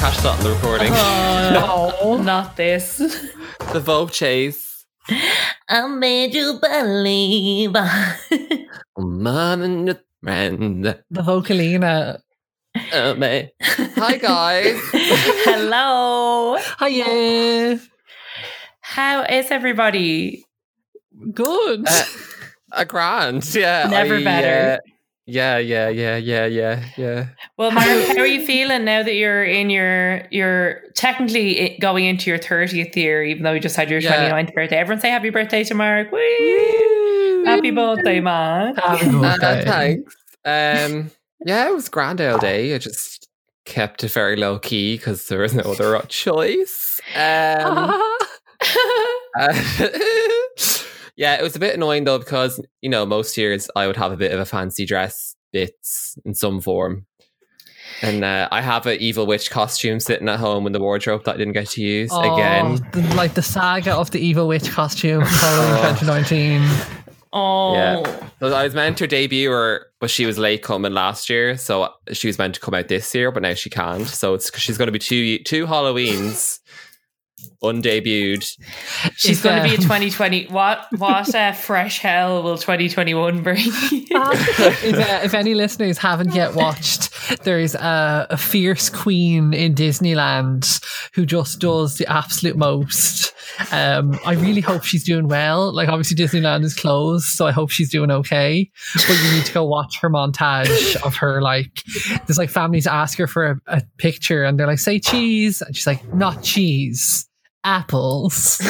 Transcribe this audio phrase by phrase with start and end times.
[0.00, 0.88] catch that on the recording.
[0.92, 2.98] Oh, no, not this.
[3.72, 4.84] the Vogue chase.
[5.68, 7.72] I made you believe.
[8.98, 10.84] Man and your friend.
[10.84, 12.18] The Vocalina.
[12.92, 13.50] Oh, me.
[13.62, 14.76] Hi, guys.
[14.92, 16.58] Hello.
[16.78, 17.80] Hiya.
[18.80, 20.44] How is everybody?
[21.32, 21.84] Good.
[21.88, 22.02] Uh,
[22.72, 23.88] a grand, yeah.
[23.90, 24.72] Never I, better.
[24.74, 24.90] uh,
[25.26, 27.26] yeah, yeah, yeah, yeah, yeah, yeah.
[27.56, 32.30] Well, Mark, how are you feeling now that you're in your you're technically going into
[32.30, 34.30] your thirtieth year, even though you just had your Yeah.
[34.30, 34.76] 29th birthday?
[34.76, 36.10] Everyone say happy birthday to Mark.
[36.12, 37.44] Woo!
[37.44, 38.74] Happy birthday, man.
[38.76, 39.64] Happy Uh, birthday.
[39.64, 40.16] thanks.
[40.44, 41.10] Um,
[41.44, 42.74] yeah, it was grand all day.
[42.74, 43.28] I just
[43.64, 47.00] kept it very low key because there was no other choice.
[47.16, 48.00] Um,
[49.38, 49.52] Uh,
[51.16, 54.12] yeah, it was a bit annoying though because you know most years I would have
[54.12, 57.06] a bit of a fancy dress bits in some form,
[58.02, 61.34] and uh, I have an evil witch costume sitting at home in the wardrobe that
[61.36, 62.74] I didn't get to use Oh, again.
[62.92, 65.96] the- like the saga of the evil witch costume Halloween Oh.
[66.00, 66.62] 2019.
[67.32, 68.28] Oh, Yeah.
[68.40, 71.90] So I was meant to debut her, but she was late coming last year, so
[72.12, 74.06] she was meant to come out this year, but now she can't.
[74.06, 76.60] So it's she's going to be two two Halloweens
[77.62, 78.46] undebuted.
[79.16, 80.46] she's going to be a um, 2020.
[80.46, 83.56] What what uh, fresh hell will 2021 bring?
[83.60, 87.12] if, uh, if any listeners haven't yet watched,
[87.44, 90.82] there's a, a fierce queen in Disneyland
[91.14, 93.32] who just does the absolute most.
[93.72, 95.72] Um, I really hope she's doing well.
[95.72, 98.70] Like, obviously, Disneyland is closed, so I hope she's doing okay.
[98.94, 101.40] But you need to go watch her montage of her.
[101.40, 101.82] Like,
[102.26, 105.74] there's like families ask her for a, a picture, and they're like, "Say cheese," and
[105.74, 107.25] she's like, "Not cheese,
[107.66, 108.58] apples."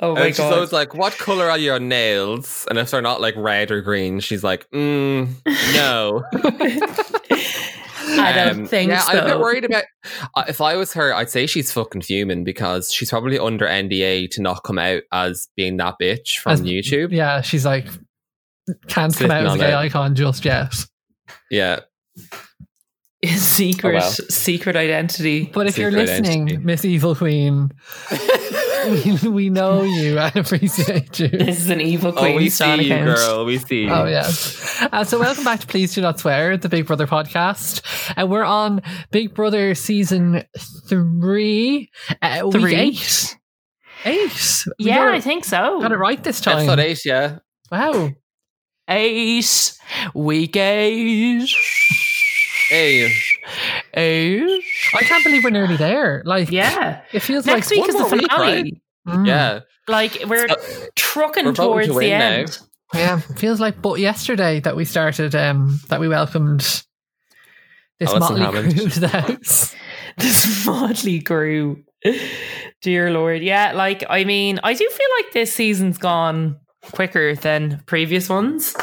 [0.00, 0.52] oh my and she's god!
[0.54, 4.20] always like, "What color are your nails?" And if they're not like red or green,
[4.20, 5.28] she's like, mm,
[5.74, 6.22] "No."
[8.12, 9.12] I don't Um, think yeah, so.
[9.12, 9.84] I'm a bit worried about.
[10.34, 14.30] Uh, if I was her, I'd say she's fucking fuming because she's probably under NDA
[14.32, 17.12] to not come out as being that bitch from As- YouTube.
[17.12, 17.86] yeah, she's like,
[18.88, 19.76] can't come Sitting out as a on gay it.
[19.76, 20.74] icon just yet.
[21.52, 21.80] Yeah,
[23.22, 24.10] His secret Oh, well.
[24.10, 25.50] secret identity.
[25.52, 26.64] But if you're listening, identity.
[26.64, 27.70] Miss Evil Queen,
[28.88, 31.28] we, we know you and appreciate you.
[31.28, 33.16] This is an evil queen oh, we Stan see you, account.
[33.18, 33.44] girl.
[33.44, 33.90] We see you.
[33.90, 34.82] Oh yes.
[34.90, 37.82] Uh, so welcome back to Please Do Not Swear, the Big Brother podcast.
[38.16, 40.42] And we're on Big Brother season
[40.88, 41.90] three,
[42.22, 43.36] uh, week eight.
[44.06, 44.64] Eight.
[44.78, 45.78] We Yeah, got I think so.
[45.82, 46.60] got it right this time.
[46.60, 47.38] Episode eight, yeah.
[47.70, 48.12] Wow.
[48.88, 49.78] Ace,
[50.14, 51.46] week eight,
[52.70, 53.12] Hey,
[53.94, 54.64] eight.
[54.94, 56.22] I can't believe we're nearly there.
[56.24, 58.62] Like, Yeah, it feels like next like week one is the more week, finale.
[59.06, 59.18] right?
[59.18, 59.26] Mm.
[59.26, 59.60] yeah.
[59.88, 62.30] Like we're So- trucking We're towards to the win now.
[62.30, 62.58] end.
[62.94, 68.40] Yeah, feels like but yesterday that we started um that we welcomed this Alison motley
[68.40, 68.76] Hammond.
[68.78, 69.74] crew to the house.
[70.18, 71.82] This motley crew.
[72.82, 73.72] Dear Lord, yeah.
[73.74, 76.56] Like I mean, I do feel like this season's gone
[76.92, 78.74] quicker than previous ones.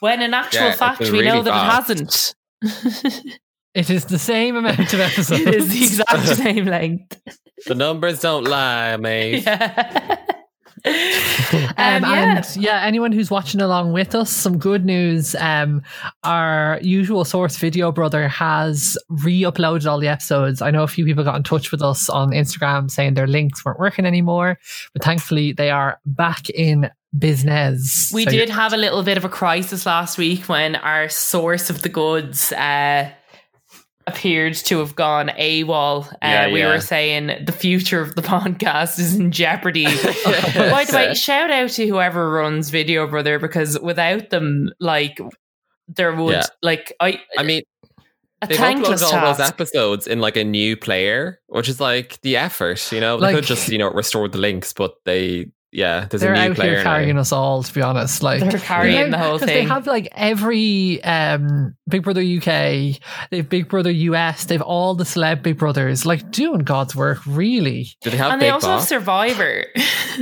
[0.00, 1.90] When in actual Yeah, fact, been we know that fast.
[1.90, 2.34] it hasn't.
[3.74, 5.42] It is the same amount of episodes.
[5.42, 7.20] it is the exact same length.
[7.66, 9.44] The numbers don't lie, mate.
[9.46, 10.16] Yeah.
[11.78, 12.36] Um, um, yeah.
[12.36, 15.34] And yeah, anyone who's watching along with us, some good news.
[15.36, 15.82] Um,
[16.24, 20.60] our usual source, Video Brother, has re-uploaded all the episodes.
[20.60, 23.64] I know a few people got in touch with us on Instagram saying their links
[23.64, 24.58] weren't working anymore,
[24.92, 28.10] but thankfully they are back in business.
[28.12, 31.70] We So did have a little bit of a crisis last week when our source
[31.70, 33.10] of the goods uh,
[34.08, 36.06] appeared to have gone AWOL.
[36.12, 36.68] Uh, Yeah, we yeah.
[36.72, 39.84] were saying the future of the podcast is in jeopardy.
[39.84, 45.20] By the way, shout out to whoever runs Video Brother because without them, like,
[45.88, 46.42] there would, Yeah.
[46.62, 47.62] like, I, I mean,
[48.46, 52.90] they've uploaded all those episodes in like a new player, which is like the effort,
[52.92, 53.18] you know?
[53.18, 56.50] They could just, you know, restore the links, but they, yeah, there's They're a new
[56.50, 57.20] out player here carrying now.
[57.20, 58.22] us all, to be honest.
[58.22, 59.48] Like They're carrying the whole thing.
[59.48, 62.98] They have like every um, Big Brother UK,
[63.30, 67.88] they've Big Brother US, they've all the celeb Big Brothers, like doing God's work, really.
[68.02, 68.80] Do they have and Big they also Boss?
[68.82, 69.64] have Survivor.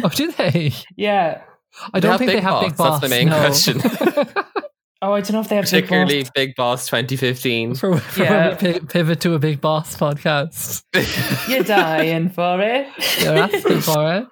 [0.02, 0.72] Oh, do they?
[0.96, 1.42] yeah.
[1.92, 3.00] I they don't have think Big they have Bigg Boss?
[3.00, 3.00] Boss.
[3.00, 3.38] That's the main no.
[3.38, 4.34] question.
[5.02, 5.90] Oh, I don't know if they have Bigg Boss.
[5.90, 7.74] Particularly Bigg Boss 2015.
[7.74, 8.56] for for Yeah.
[8.56, 10.82] when we pi- pivot to a Bigg Boss podcast.
[11.50, 12.88] You're dying for it.
[13.22, 14.26] You're asking for it.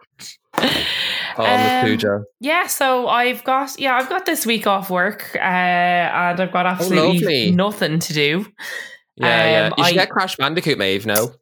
[1.36, 2.20] Oh, Um, Pooja.
[2.40, 6.64] Yeah, so I've got yeah, I've got this week off work, uh, and I've got
[6.66, 7.50] absolutely lovely.
[7.50, 8.46] nothing to do.
[9.16, 9.66] Yeah, yeah.
[9.66, 11.32] um, You should I- get Crash Bandicoot, Maeve, no?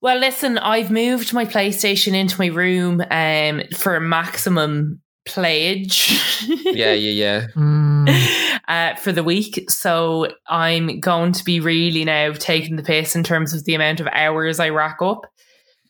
[0.00, 6.18] Well, listen, I've moved my PlayStation into my room um, for maximum playage.
[6.48, 7.46] Yeah, yeah, yeah.
[7.56, 8.58] Mm.
[8.68, 9.70] uh, for the week.
[9.70, 14.00] So I'm going to be really now taking the piss in terms of the amount
[14.00, 15.20] of hours I rack up.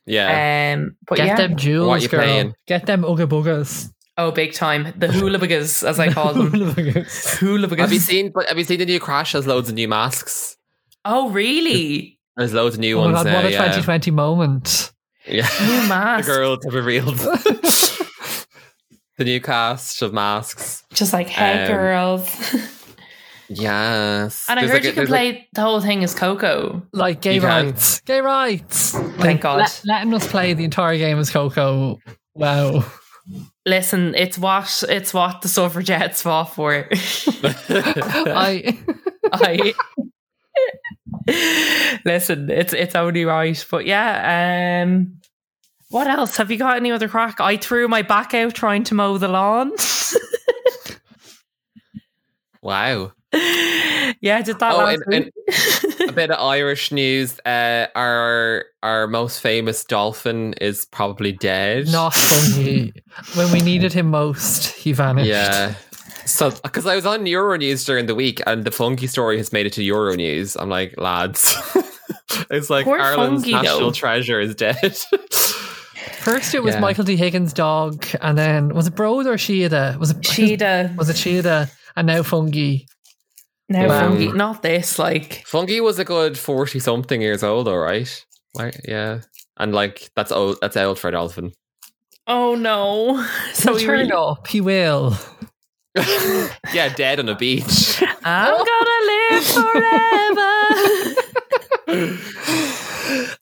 [0.07, 0.75] Yeah.
[0.77, 2.21] Um, but Get yeah, them jewels, What girl.
[2.21, 2.55] playing?
[2.67, 3.91] Get them ugga buggas.
[4.19, 4.93] oh, big time.
[4.97, 6.51] The hula buggas, as I call them.
[6.51, 7.37] Hula buggas.
[7.39, 9.89] hula have you seen but have you seen the new crash has loads of new
[9.89, 10.57] masks?
[11.05, 12.19] Oh, really?
[12.37, 13.35] There's loads of new Oh ones god, now.
[13.37, 13.59] what a yeah.
[13.59, 14.93] 2020 moment.
[15.27, 15.49] yeah.
[15.61, 16.27] New masks.
[16.27, 17.17] the girls have revealed
[19.17, 20.83] the new cast of masks.
[20.93, 22.55] Just like, hey, Um, girls.
[23.49, 24.47] Yes.
[24.49, 26.15] and I There's heard like you a- can there's like- play the whole thing as
[26.15, 26.83] Coco.
[26.93, 27.67] Like gay You can.
[27.67, 28.01] rights.
[28.01, 28.93] Gay rights.
[28.93, 29.59] Thank Like, God.
[29.59, 32.01] let- letting us play the entire game as Coco.
[32.35, 32.85] Wow.
[33.67, 36.87] Listen, it's what it's what the suffragettes fought for.
[36.93, 38.79] I
[39.33, 39.75] I
[42.05, 43.65] listen, it's it's only right.
[43.71, 45.21] But yeah, um
[45.89, 46.37] what else?
[46.37, 47.41] Have you got any other crack?
[47.41, 49.73] I threw my back out trying to mow the lawn.
[52.63, 53.13] wow.
[54.21, 56.09] yeah, I did that Oh, last and- week.
[56.09, 57.39] A bit of Irish news.
[57.47, 61.89] Uh, our our most famous dolphin is probably dead.
[61.91, 62.93] not funny.
[63.35, 65.29] when we needed him most, he vanished.
[65.29, 65.75] Yeah.
[66.27, 69.67] So, because I was on Euronews during the week, and the Fungi story has made
[69.67, 70.57] it to Euronews.
[70.59, 71.55] I'm like, lads,
[72.51, 73.93] it's like Poor Ireland's Fungi, national though.
[73.93, 74.97] treasure is dead.
[76.21, 76.81] First, it was Yeah.
[76.81, 77.17] Michael D.
[77.17, 79.99] Higgins' dog, and then was it Bród or Síoda?
[79.99, 80.95] Was it Cheetah.
[80.97, 81.71] Was it Síoda?
[81.97, 82.79] And now Fungi.
[83.69, 84.09] Now Wow.
[84.11, 84.33] Fungi.
[84.37, 88.25] Not this, like Fungi was a good forty something years old, all right.
[88.55, 89.21] Like, yeah,
[89.57, 90.59] and like that's old.
[90.61, 91.53] That's old for a dolphin.
[92.27, 93.25] oh no.
[93.55, 94.47] So He'll turn really, up.
[94.49, 95.17] He will.
[96.73, 98.03] yeah, dead on a beach.
[98.25, 98.65] I'm oh.
[98.65, 100.51] gonna live forever.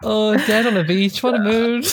[0.05, 1.23] Oh, dead on a beach.
[1.23, 1.87] What a mood.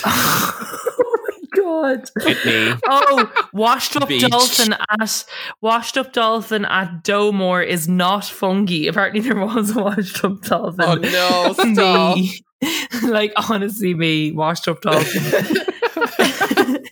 [1.69, 2.09] God.
[2.21, 2.73] Hit me.
[2.87, 4.27] Oh, washed up Beach.
[4.29, 5.25] dolphin at
[5.61, 8.87] washed up dolphin at Domore is not fungi.
[8.87, 10.85] Apparently, there was a washed up dolphin.
[10.85, 11.53] Oh no!
[11.73, 12.17] Stop.
[12.17, 12.39] me,
[13.03, 15.57] like honestly, me washed up dolphin.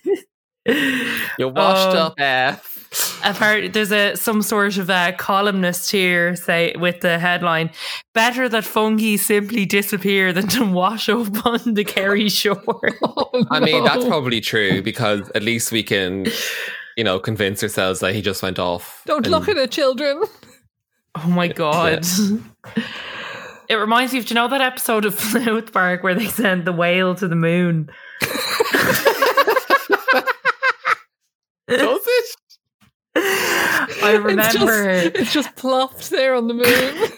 [1.38, 1.98] You washed Oh.
[2.08, 2.77] up F.
[3.24, 7.70] Apparently, there's a some sort of a columnist here say with the headline:
[8.14, 12.56] "Better that fungi simply disappear than to wash up on the Kerry shore."
[13.02, 16.26] Oh, I mean, that's probably true because at least we can,
[16.96, 19.02] you know, convince ourselves that he just went off.
[19.06, 20.22] Don't and- look at it, children.
[21.14, 22.06] Oh my god.
[23.68, 26.64] It reminds me of, do you know that episode of South Park where they send
[26.64, 27.90] the whale to the moon?
[31.68, 32.36] Does it?
[33.20, 35.02] I It's remember.
[35.02, 37.12] just, it's just plopped there on the moon.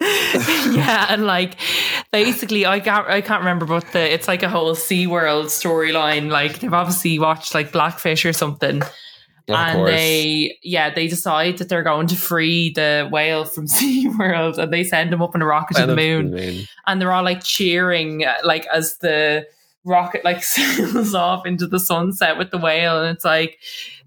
[0.74, 1.56] yeah, and like
[2.12, 6.30] basically I can't I can't remember but the it's like a whole SeaWorld storyline.
[6.30, 8.82] Like they've obviously watched like Blackfish or something.
[9.46, 9.90] Of and course.
[9.90, 14.84] they yeah, they decide that they're going to free the whale from SeaWorld and they
[14.84, 16.66] send him up in a rocket to the moon.
[16.86, 19.46] and they're all like cheering uh, like as the
[19.84, 23.58] rocket like sails off into the sunset with the whale and it's like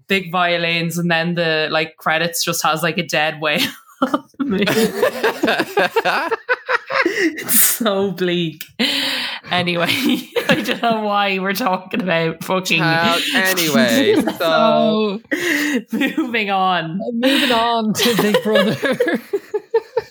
[0.08, 3.60] big violins and then the like credits just has like a dead whale
[4.02, 4.64] on the
[7.04, 8.64] it's so bleak.
[9.50, 9.86] Anyway
[10.48, 15.20] i don't know why we're talking about fucking Uh, anyway, so So,
[15.92, 16.98] moving on.
[17.14, 19.20] Moving on to Big Brother.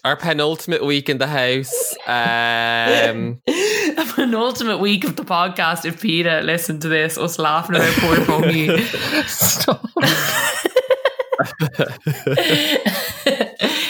[0.04, 1.94] Our penultimate week in the house.
[2.06, 7.94] Um, a penultimate week of the podcast if Peter listened to this us laughing about
[7.96, 8.80] poor Fungi
[9.26, 9.86] Stop.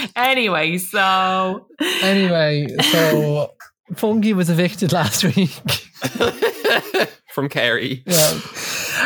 [0.15, 1.67] anyway, so
[2.01, 3.53] Anyway, so
[3.95, 5.61] Fungi was evicted last week.
[7.37, 8.03] from Kerry.
[8.05, 8.39] Yeah.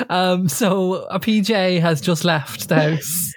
[0.10, 3.34] Um, so a PJ has just left the house.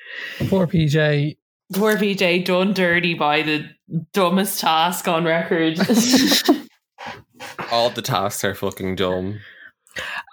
[0.48, 1.36] Poor PJ.
[1.74, 3.66] Poor PJ done dirty by the
[4.12, 5.78] dumbest task on record.
[7.70, 9.40] All the tasks are fucking dumb.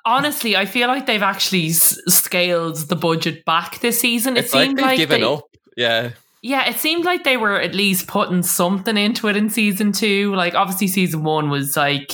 [0.05, 4.37] Honestly, I feel like they've actually s- scaled the budget back this season.
[4.37, 5.43] It It's like seemed they've like, given they, up.
[5.77, 6.11] Yeah.
[6.41, 10.33] yeah, it seemed like they were at least putting something into it in season two.
[10.35, 12.11] Like obviously, season one was like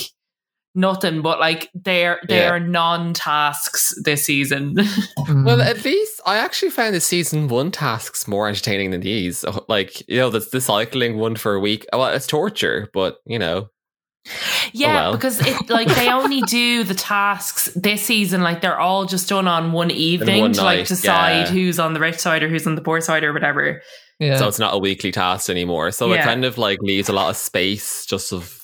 [0.77, 2.51] nothing, but like they're they Yeah.
[2.51, 4.75] are non tasks this season.
[5.27, 5.46] Mm.
[5.46, 9.43] Well, at least I actually found the season one tasks more entertaining than these.
[9.67, 11.86] Like, you know, that's the cycling one for a week.
[11.91, 13.67] Well, it's torture, but you know,
[14.72, 15.12] Yeah, well.
[15.13, 18.41] because it like they only do the tasks this season.
[18.41, 21.51] Like they're all just done on one evening one to like decide yeah.
[21.51, 23.81] who's on the rich side or who's on the poor side or whatever.
[24.19, 24.38] yeah.
[24.38, 25.91] so it's not a weekly task anymore.
[25.91, 28.57] So it kind of like leaves a lot of space just of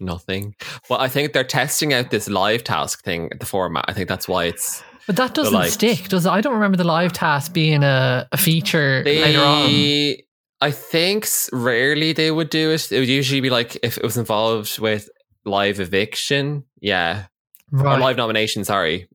[0.00, 0.54] nothing.
[0.88, 3.84] But I think they're testing out this live task thing, the format.
[3.88, 6.30] I think that's why it's But that doesn't like, stick, does it?
[6.30, 10.24] I don't remember the live task being a, a feature they, later on.
[10.60, 12.90] I think rarely they would do it.
[12.90, 15.08] It would usually be like if it was involved with
[15.44, 17.26] live eviction, yeah,
[17.70, 17.96] right.
[17.96, 18.64] or live nomination.
[18.64, 19.08] Sorry.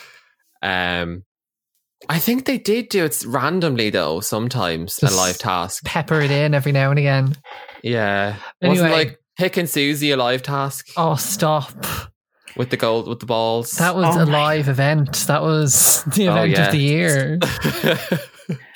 [0.62, 1.24] um,
[2.08, 4.20] I think they did do it randomly though.
[4.20, 7.36] Sometimes Just a live task, pepper it in every now and again.
[7.82, 10.90] Yeah, anyway, wasn't like picking Susie alive task.
[10.98, 11.72] Oh, stop!
[12.56, 13.72] With the gold, with the balls.
[13.72, 15.24] That was oh a live event.
[15.28, 16.66] That was the oh, event oh, yeah.
[16.66, 17.38] of the year.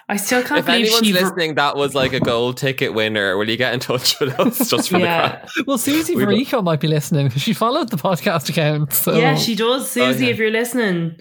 [0.09, 1.56] I still can't if believe anyone's listening.
[1.56, 3.37] That was like a gold ticket winner.
[3.37, 5.23] Will you get in touch with us just for yeah.
[5.23, 5.49] the crowd?
[5.66, 8.94] Well, Susie Verrico might be listening because she followed the podcast account.
[8.94, 9.18] So.
[9.18, 9.83] Yeah, she does.
[9.83, 10.33] Oh, Susie, oh, yeah.
[10.33, 11.16] if you're listening,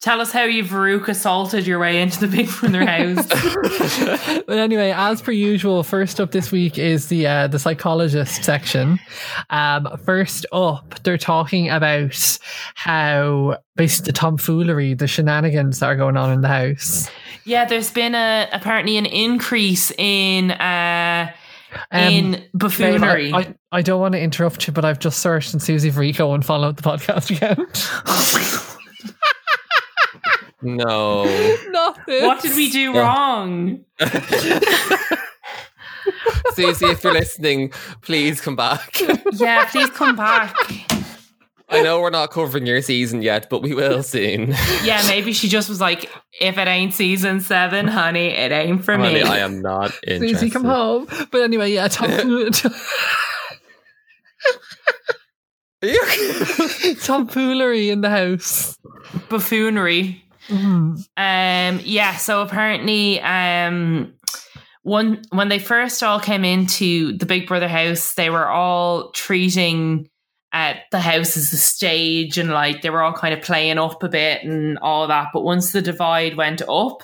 [0.00, 3.26] tell us how you Veruca assaulted your way into the Big Brother house.
[4.46, 8.98] but anyway, as per usual, first up this week is the uh, the psychologist section.
[9.50, 12.38] Um, first up, they're talking about
[12.74, 17.10] how basically the tomfoolery, the shenanigans that are going on in the house.
[17.44, 21.32] Yeah, there's been a apparently an increase in uh
[21.92, 23.32] um, in buffoonery.
[23.32, 26.34] I, I, I, don't want to interrupt you, but I've just searched and Susie Verrico
[26.34, 28.66] and followed the podcast account.
[30.62, 31.24] no.
[31.68, 32.24] Nothing.
[32.24, 33.00] What did we do yeah.
[33.00, 33.84] wrong?
[36.54, 39.00] Susie, if you're listening, please come back.
[39.32, 40.54] Yeah, please come back.
[41.68, 44.54] I know we're not covering your season yet, but we will soon.
[44.82, 48.96] Yeah, maybe she just was like, if it ain't season seven, honey, it ain't for
[48.96, 49.22] honey, me.
[49.22, 50.40] I am not interested.
[50.40, 51.06] Susie, come home.
[51.30, 52.10] But anyway, yeah, Tom.
[57.00, 58.76] tomfoolery in the house.
[59.28, 60.24] Buffoonery.
[60.48, 60.94] Mm-hmm.
[61.16, 64.14] Um, yeah, so apparently, um,
[64.82, 70.08] one when they first all came into the Big Brother house, they were all treating
[70.52, 74.02] at the house as a stage and like they were all kind of playing up
[74.02, 75.28] a bit and all that.
[75.32, 77.02] But once the divide went up,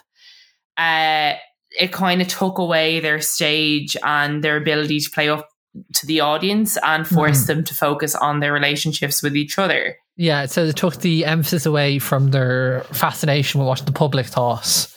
[0.76, 1.34] uh,
[1.78, 5.48] it kind of took away their stage and their ability to play up
[5.94, 7.48] to the audience and forced mm.
[7.48, 9.96] them to focus on their relationships with each other.
[10.16, 14.88] Yeah, so it took the emphasis away from their fascination with what the public thought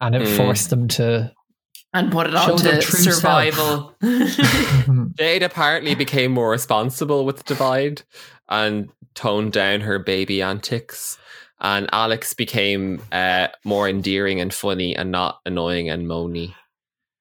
[0.00, 0.36] and it mm.
[0.36, 1.32] forced them to
[1.92, 3.94] and put it on to survival.
[5.18, 8.02] Jade apparently became more responsible with the divide
[8.48, 11.18] and toned down her baby antics.
[11.58, 16.54] And Alex became uh, more endearing and funny and not annoying and moany.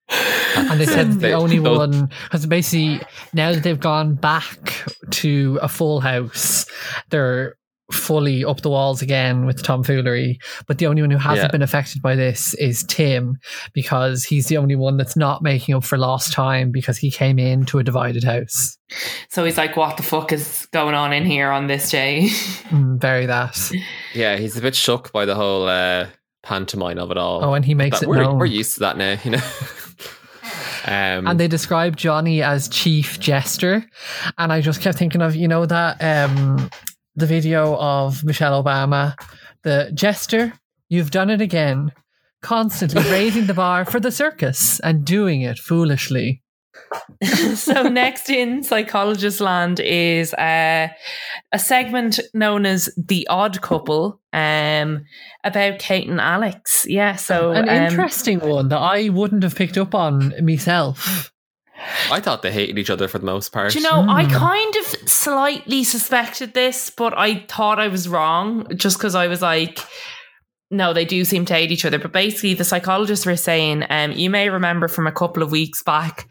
[0.09, 3.01] And they said the only one because basically
[3.33, 6.65] now that they've gone back to a full house,
[7.09, 7.55] they're
[7.91, 10.39] fully up the walls again with tomfoolery.
[10.67, 11.51] But the only one who hasn't yeah.
[11.51, 13.37] been affected by this is Tim
[13.73, 17.37] because he's the only one that's not making up for lost time because he came
[17.37, 18.77] into a divided house.
[19.29, 22.23] So he's like, what the fuck is going on in here on this day?
[22.69, 23.71] mm, very that.
[24.13, 26.07] Yeah, he's a bit shook by the whole uh,
[26.43, 27.43] pantomime of it all.
[27.43, 28.39] Oh, and he makes but it we're, known.
[28.39, 29.43] We're used to that now, you know.
[30.87, 33.83] Um, and they described Johnny as chief jester,
[34.37, 36.69] and I just kept thinking of you know that um,
[37.15, 39.15] the video of Michelle Obama,
[39.63, 40.53] the jester,
[40.89, 41.91] you've done it again,
[42.41, 46.43] constantly raising the bar for the circus and doing it foolishly.
[47.55, 50.87] so next in psychologist land is uh,
[51.51, 55.03] a segment known as the odd couple um,
[55.43, 59.77] about kate and alex yeah so an um, interesting one that i wouldn't have picked
[59.77, 61.31] up on myself
[62.09, 63.71] I thought they hated each other for the most part.
[63.71, 64.09] Do you know, mm.
[64.09, 64.31] I hmm.
[64.31, 69.41] kind of slightly suspected this, but I thought I was wrong just because I was
[69.41, 69.79] like,
[70.71, 71.99] no, they do seem to hate each other.
[71.99, 75.83] But basically, the psychologists were saying, um, you may remember from a couple of weeks
[75.83, 76.27] back,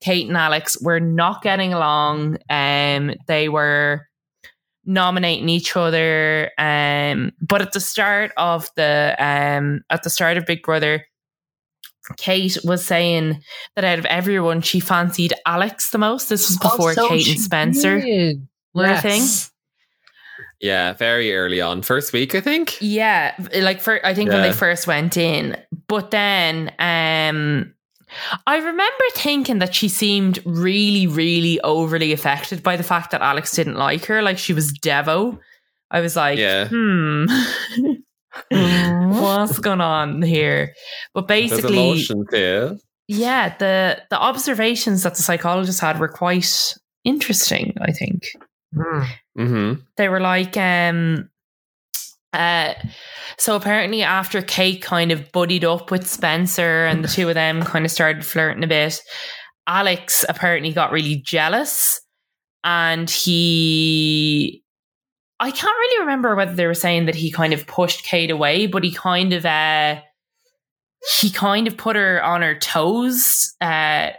[0.00, 2.38] Kate and Alex were not getting along.
[2.48, 4.06] Um, they were
[4.84, 6.50] nominating each other.
[6.58, 11.04] Um, but at the start of the um, at the start of Big Brother,
[12.16, 13.40] Kate was saying
[13.74, 16.28] that out of everyone, she fancied Alex the most.
[16.28, 18.46] This was before oh, so Kate and Spencer did.
[18.74, 19.04] were yes.
[19.04, 19.51] a thing.
[20.62, 22.78] Yeah, very early on, first week, I think.
[22.80, 24.36] Yeah, like for I think yeah.
[24.36, 25.56] when they first went in,
[25.88, 27.74] but then um,
[28.46, 33.50] I remember thinking that she seemed really, really overly affected by the fact that Alex
[33.52, 34.22] didn't like her.
[34.22, 35.38] Like she was Devo.
[35.90, 36.68] I was like, yeah.
[36.70, 37.26] hmm.
[39.10, 40.74] what's going on here?
[41.12, 42.76] But basically, here.
[43.08, 47.74] Yeah, the the observations that the psychologist had were quite interesting.
[47.80, 48.22] I think
[48.74, 49.08] mm.
[49.38, 49.80] Mm-hmm.
[49.96, 51.28] they were like, um,
[52.32, 52.74] uh,
[53.38, 57.62] so apparently after Kate kind of buddied up with Spencer and the two of them
[57.62, 59.00] kind of started flirting a bit,
[59.66, 62.00] Alex apparently got really jealous
[62.64, 64.62] and he
[65.40, 68.68] I can't really remember whether they were saying that he kind of pushed Kate away,
[68.68, 70.00] but he kind of uh
[71.18, 74.10] he kind of put her on her toes uh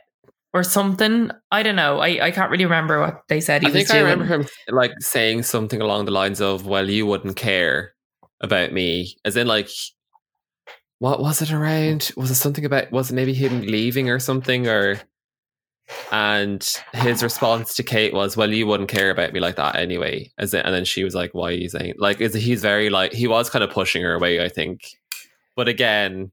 [0.53, 1.31] or something.
[1.51, 1.99] I don't know.
[1.99, 4.05] I, I can't really remember what they said he I think doing.
[4.05, 7.93] I remember him like saying something along the lines of, "Well, you wouldn't care
[8.41, 9.69] about me," as in like,
[10.99, 12.11] what was it around?
[12.15, 12.91] Was it something about?
[12.91, 14.67] Was it maybe him leaving or something?
[14.67, 15.01] Or
[16.11, 20.31] and his response to Kate was, "Well, you wouldn't care about me like that anyway."
[20.37, 22.89] As in, and then she was like, "Why are you saying?" Like, is he's very
[22.89, 24.99] like he was kind of pushing her away, I think.
[25.55, 26.31] But again,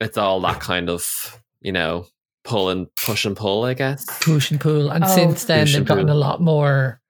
[0.00, 2.06] it's all that kind of you know
[2.44, 4.04] pull and push and pull, I guess.
[4.20, 4.90] Push and pull.
[4.90, 5.14] And Oh.
[5.14, 6.16] since then, Push they've gotten pull.
[6.16, 7.00] a lot more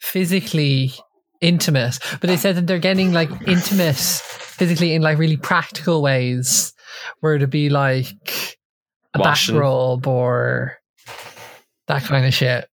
[0.00, 0.92] physically
[1.40, 1.98] intimate.
[2.20, 6.72] But they said that they're getting like intimate physically in like really practical ways,
[7.20, 8.58] where to be like
[9.14, 9.54] a Washing.
[9.54, 10.78] back rub or
[11.88, 12.68] that kind of shit.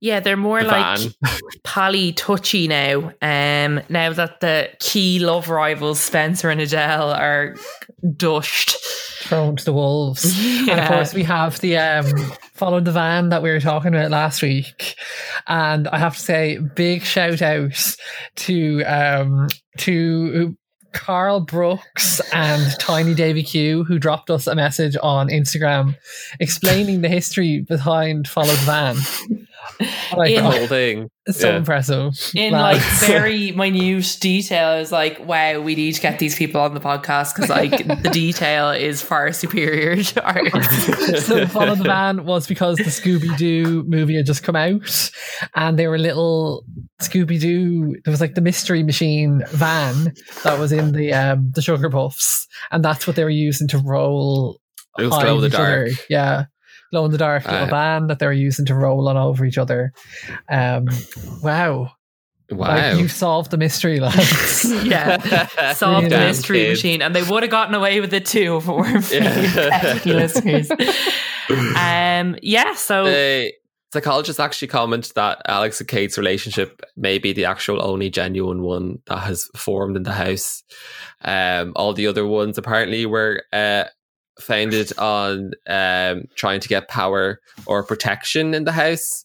[0.00, 1.40] Yeah, they're more The like van.
[1.64, 3.12] pally touchy now.
[3.22, 7.54] Um, now that the key love rivals Spencer and Adele are
[8.16, 8.76] dushed.
[9.24, 10.24] Thrown to the wolves.
[10.68, 12.06] And of course, we have the um,
[12.54, 14.96] follow the van that we were talking about last week,
[15.46, 17.96] and I have to say, big shout out
[18.36, 20.56] to um, to
[20.94, 25.96] Carl Brooks and Tiny Davy Q who dropped us a message on Instagram
[26.40, 29.46] explaining the history behind follow the van.
[30.16, 31.08] Like, In- the whole thing.
[31.26, 31.56] it's so yeah.
[31.56, 32.12] impressive.
[32.34, 32.78] in lads.
[32.78, 34.68] like very minute detail.
[34.68, 37.70] I was like, wow, we need to get these people on the podcast because like
[38.02, 41.24] the detail is far superior to ours.
[41.26, 45.10] so follow the van was because the Scooby Doo movie had just come out,
[45.54, 46.64] and they were little
[47.02, 47.96] Scooby Doo.
[48.04, 50.12] There was like the Mystery Machine van
[50.44, 53.78] that was in the um the Sugar Puffs, and that's what they were using to
[53.78, 54.60] roll.
[54.98, 55.84] It was glow in the each other.
[55.86, 55.90] dark.
[56.08, 56.44] yeah.
[56.94, 59.44] Glow in the dark little Uh, van that they were using to roll on over
[59.44, 59.92] each other.
[60.48, 60.86] Um,
[61.42, 61.90] wow!
[62.50, 62.68] Wow.
[62.68, 64.64] Like you've solved the mystery, lads.
[64.84, 65.46] yeah.
[65.72, 66.78] Solved the mystery kids.
[66.78, 69.40] machine, and they would have gotten away with it too if it weren't for Yeah.
[69.40, 70.70] you pesky listeners.
[71.50, 73.52] Um, yeah, so The
[73.92, 78.98] psychologists actually comment that Alex and Kate's relationship may be the actual only genuine one
[79.06, 80.62] that has formed in the house.
[81.22, 83.84] Um, all the other ones apparently were uh,
[84.40, 89.24] founded on um, trying to get power or protection in the house.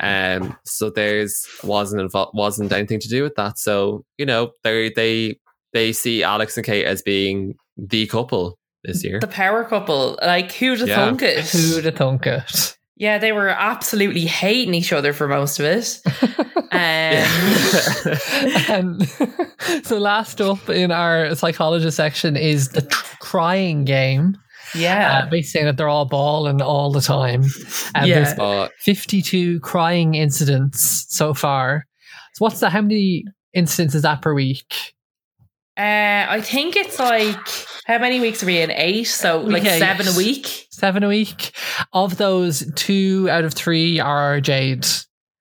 [0.00, 3.58] Um, so there's wasn't involved wasn't anything to do with that.
[3.58, 5.38] So you know they they
[5.72, 9.18] they see Alex and Kate as being the couple this year.
[9.20, 10.96] the power couple, like who'd have Yeah.
[10.96, 11.48] thunk it?
[11.50, 12.77] Who'd have thunk it?
[12.98, 16.00] Yeah, they were absolutely hating each other for most of it.
[16.70, 17.24] Um,
[18.68, 19.08] and
[19.84, 24.36] so last up in our psychologist section is the tr- crying game.
[24.74, 25.20] yeah.
[25.20, 27.44] Uh, basically saying that they're all bawling all the time.
[27.94, 28.22] And Yeah.
[28.22, 31.84] there's Uh, 52 crying incidents so far.
[32.34, 34.92] So what's the, How many incidents is that per week?
[35.78, 37.36] Uh, I think it's like
[37.86, 38.70] how many weeks are we in?
[38.72, 39.78] Eight, so like eight.
[39.78, 40.66] seven a week.
[40.70, 41.52] Seven a week.
[41.92, 44.86] Of those, two out of three are Jade.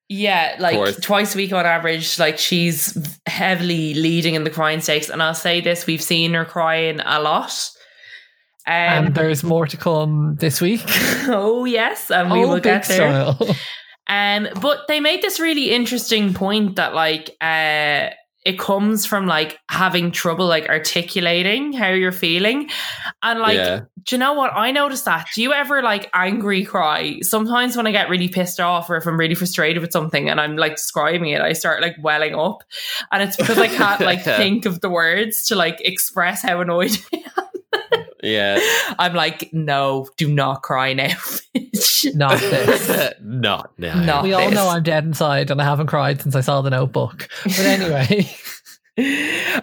[0.09, 0.99] Yeah, like course.
[1.01, 2.19] twice a week on average.
[2.19, 6.45] Like she's heavily leading in the crying stakes, and I'll say this: we've seen her
[6.45, 7.69] crying a lot.
[8.65, 10.83] And Um, there's more to come this week.
[11.27, 13.33] oh yes, and we oh, will big get there.
[13.33, 13.55] style.
[14.07, 18.09] Um, but they made this really interesting point that like uh
[18.47, 22.69] it comes from like having trouble like articulating how you're feeling.
[23.21, 23.81] And like yeah.
[24.03, 24.53] do you know what?
[24.55, 25.27] I noticed that.
[25.35, 27.19] Do you ever like angry cry?
[27.23, 30.39] Sometimes when I get really pissed off or if I'm really frustrated with something and
[30.39, 32.63] I'm like describing it, I start like welling up.
[33.11, 36.97] And it's because I can't like think of the words to like express how annoyed
[37.13, 37.56] I am.
[38.27, 38.59] Yeah.
[38.99, 41.07] I'm like, no, do not cry now.
[41.55, 43.13] bitch." Not this.
[43.21, 44.03] Not now.
[44.03, 46.69] Not we all know I'm dead inside and I haven't cried since I saw the
[46.69, 47.27] notebook.
[47.43, 48.29] But anyway,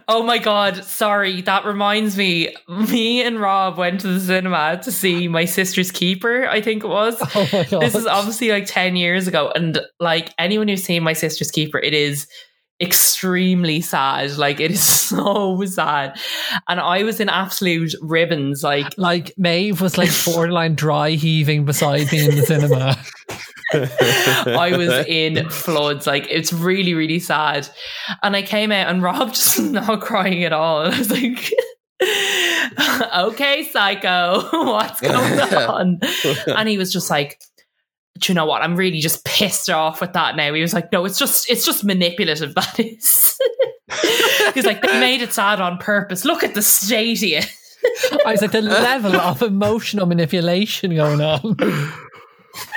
[0.08, 1.42] oh my god, sorry.
[1.42, 2.54] That reminds me.
[2.68, 6.88] Me and Rob went to the cinema to see my sister's keeper, I think it
[6.88, 7.16] was.
[7.34, 7.82] oh my god.
[7.82, 9.52] This is obviously like 10 years ago.
[9.54, 12.26] And like anyone who's seen my sister's keeper, it is
[12.80, 14.36] extremely sad.
[14.36, 16.18] Like it is so sad.
[16.68, 18.62] And I was in absolute ribbons.
[18.62, 22.96] Like like Maeve was like borderline dry heaving beside me in the cinema.
[23.74, 26.06] I was in floods.
[26.06, 27.68] Like it's really, really sad.
[28.22, 30.82] And I came out and Rob just not crying at all.
[30.82, 31.52] And I was like,
[33.32, 36.00] okay, psycho, what's going on?
[36.46, 37.40] And he was just like,
[38.18, 38.62] do you know what?
[38.62, 40.52] I'm really just pissed off with that now.
[40.52, 43.38] He was like, no, it's just it's just manipulative, that is.
[44.54, 46.24] He's like, they made it sad on purpose.
[46.24, 47.44] Look at the state of.
[48.24, 51.56] I was like the level of emotional manipulation going on.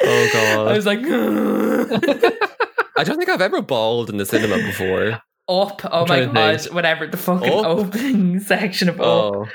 [0.03, 0.67] Oh god.
[0.67, 0.99] I was like,
[2.97, 5.21] I don't think I've ever bawled in the cinema before.
[5.49, 5.81] Up.
[5.85, 6.65] Oh my god.
[6.73, 7.07] Whatever.
[7.07, 7.65] The fucking Up?
[7.65, 9.43] opening section of oh.
[9.43, 9.49] Up.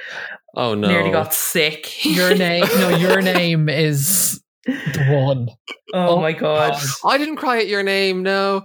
[0.54, 0.88] Oh no.
[0.88, 2.04] Nearly got sick.
[2.04, 5.48] Your name no, your name is the one.
[5.94, 6.80] Oh, oh my god.
[7.04, 8.64] I didn't cry at your name, no.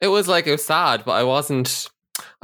[0.00, 1.88] It was like it was sad, but I wasn't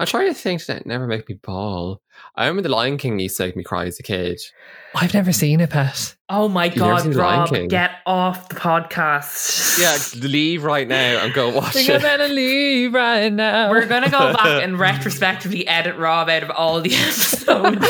[0.00, 2.00] I'm trying to think that never make me bawl.
[2.34, 4.40] I remember The Lion King used to make me cry as a kid.
[4.94, 6.16] I've never seen it, Pat.
[6.30, 9.78] Oh my You've god, Rob, get off the podcast.
[9.78, 11.90] Yeah, leave right now and go watch it.
[11.90, 13.68] I'm gonna leave right now.
[13.70, 17.86] We're gonna go back and retrospectively edit Rob out of all the episodes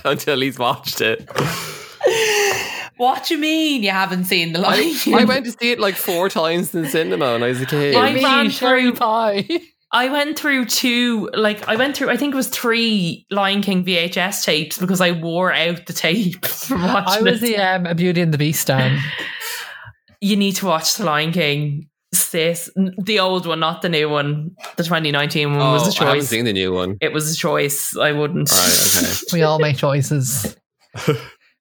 [0.04, 1.28] until he's watched it.
[2.96, 5.14] What do you mean you haven't seen the Lion King?
[5.14, 7.60] I, I went to see it like four times in the cinema when I was
[7.60, 7.94] a kid.
[7.94, 9.46] I ran through pie.
[9.92, 13.84] I went through two, like I went through, I think it was three Lion King
[13.84, 17.26] VHS tapes because I wore out the tape from watching.
[17.26, 17.46] I was it.
[17.46, 19.00] the um, a Beauty and the Beast stan.
[20.20, 21.88] you need to watch the Lion King.
[22.12, 24.56] Sis, the old one, not the new one.
[24.76, 26.02] The 2019 one oh, was a choice.
[26.02, 26.96] I haven't seen the new one.
[27.00, 27.96] It was a choice.
[27.96, 28.50] I wouldn't.
[28.50, 29.16] Right, okay.
[29.32, 30.56] we all make choices,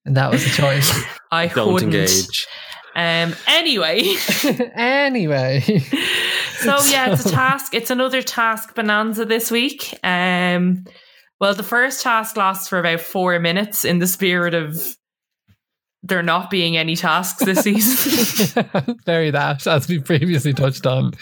[0.05, 0.91] and that was a choice.
[1.31, 1.93] I don't wouldn't.
[1.93, 2.47] engage.
[2.95, 3.35] Um.
[3.47, 4.01] Anyway.
[4.75, 5.62] anyway.
[5.62, 7.73] so yeah, it's a task.
[7.73, 9.97] It's another task bonanza this week.
[10.03, 10.85] Um.
[11.39, 14.97] Well, the first task lasts for about four minutes in the spirit of
[16.01, 18.65] there not being any tasks this season.
[19.05, 21.13] Very that, as we previously touched on.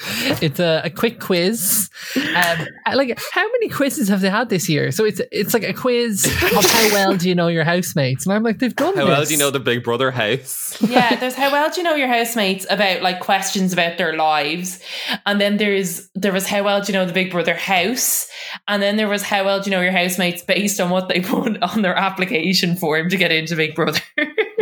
[0.41, 1.89] It's a, a quick quiz.
[2.15, 4.91] Um, like, how many quizzes have they had this year?
[4.91, 8.25] So it's it's like a quiz of how well do you know your housemates?
[8.25, 9.09] And I'm like, they've done How this.
[9.09, 10.79] well do you know the Big Brother house?
[10.81, 14.79] yeah, there's how well do you know your housemates about like questions about their lives,
[15.25, 18.27] and then there's there was how well do you know the Big Brother house,
[18.67, 21.21] and then there was how well do you know your housemates based on what they
[21.21, 24.01] put on their application form to get into Big Brother.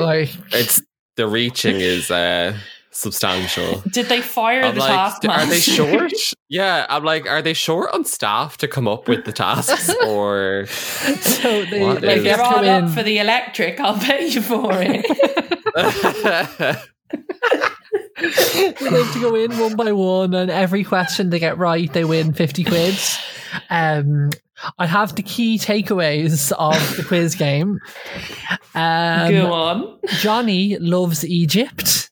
[0.05, 0.81] Like it's
[1.15, 2.57] the reaching is uh
[2.95, 3.81] substantial.
[3.91, 5.41] Did they fire I'm the like, taskmaster?
[5.41, 6.13] Are they short?
[6.49, 10.65] yeah, I'm like, are they short on staff to come up with the tasks, or
[10.69, 12.23] so they like is?
[12.23, 13.79] they're all up for the electric?
[13.79, 15.05] I'll pay you for it.
[18.79, 22.05] they have to go in one by one, and every question they get right, they
[22.05, 22.97] win fifty quid.
[23.69, 24.31] Um,
[24.77, 27.79] I have the key takeaways of the quiz game.
[28.73, 29.99] Um, Go on.
[30.19, 32.09] Johnny loves Egypt.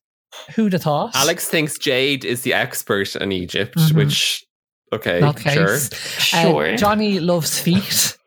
[0.55, 1.15] Who'd have thought?
[1.15, 3.97] Alex thinks Jade is the expert in Egypt, mm-hmm.
[3.97, 4.45] which
[4.91, 5.79] okay, Not sure.
[5.79, 6.73] Sure.
[6.73, 8.17] Uh, Johnny loves feet.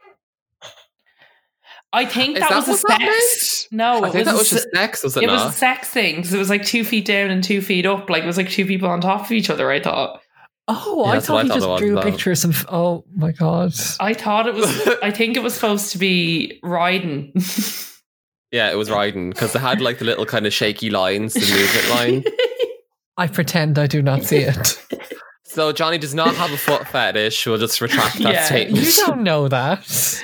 [1.92, 3.68] I think that, that was a sex.
[3.70, 5.02] No, I think that was just sex.
[5.02, 5.24] Was it?
[5.24, 5.46] It not?
[5.46, 8.10] was a sex thing because it was like two feet down and two feet up.
[8.10, 9.70] Like it was like two people on top of each other.
[9.70, 10.20] I thought.
[10.68, 12.52] Oh, yeah, I thought he I thought just drew a picture of some.
[12.68, 13.72] oh my god!
[14.00, 14.88] I thought it was.
[15.02, 17.32] I think it was supposed to be riding.
[18.50, 21.40] yeah, it was riding because they had like the little kind of shaky lines, the
[21.40, 22.24] movement line.
[23.16, 24.82] I pretend I do not see it.
[25.44, 27.46] So Johnny does not have a foot fetish.
[27.46, 28.44] We'll just retract that yeah.
[28.44, 28.84] statement.
[28.84, 30.22] You don't know that.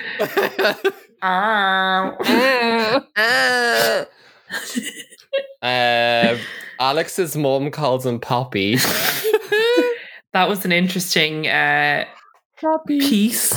[5.62, 6.36] uh,
[6.80, 8.76] Alex's mom calls him Poppy
[10.32, 12.04] that was an interesting uh,
[12.86, 13.52] piece.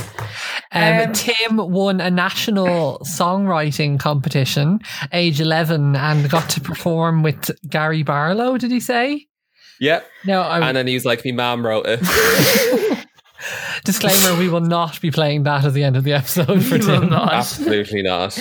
[0.71, 4.79] Um, um, Tim won a national songwriting competition,
[5.13, 9.27] age 11, and got to perform with Gary Barlow, did he say?
[9.79, 10.07] Yep.
[10.25, 10.63] No, I'm...
[10.63, 11.99] and then he's like, "Me mom wrote it."
[13.83, 17.11] Disclaimer: We will not be playing that at the end of the episode for Tim.
[17.13, 18.38] Absolutely not.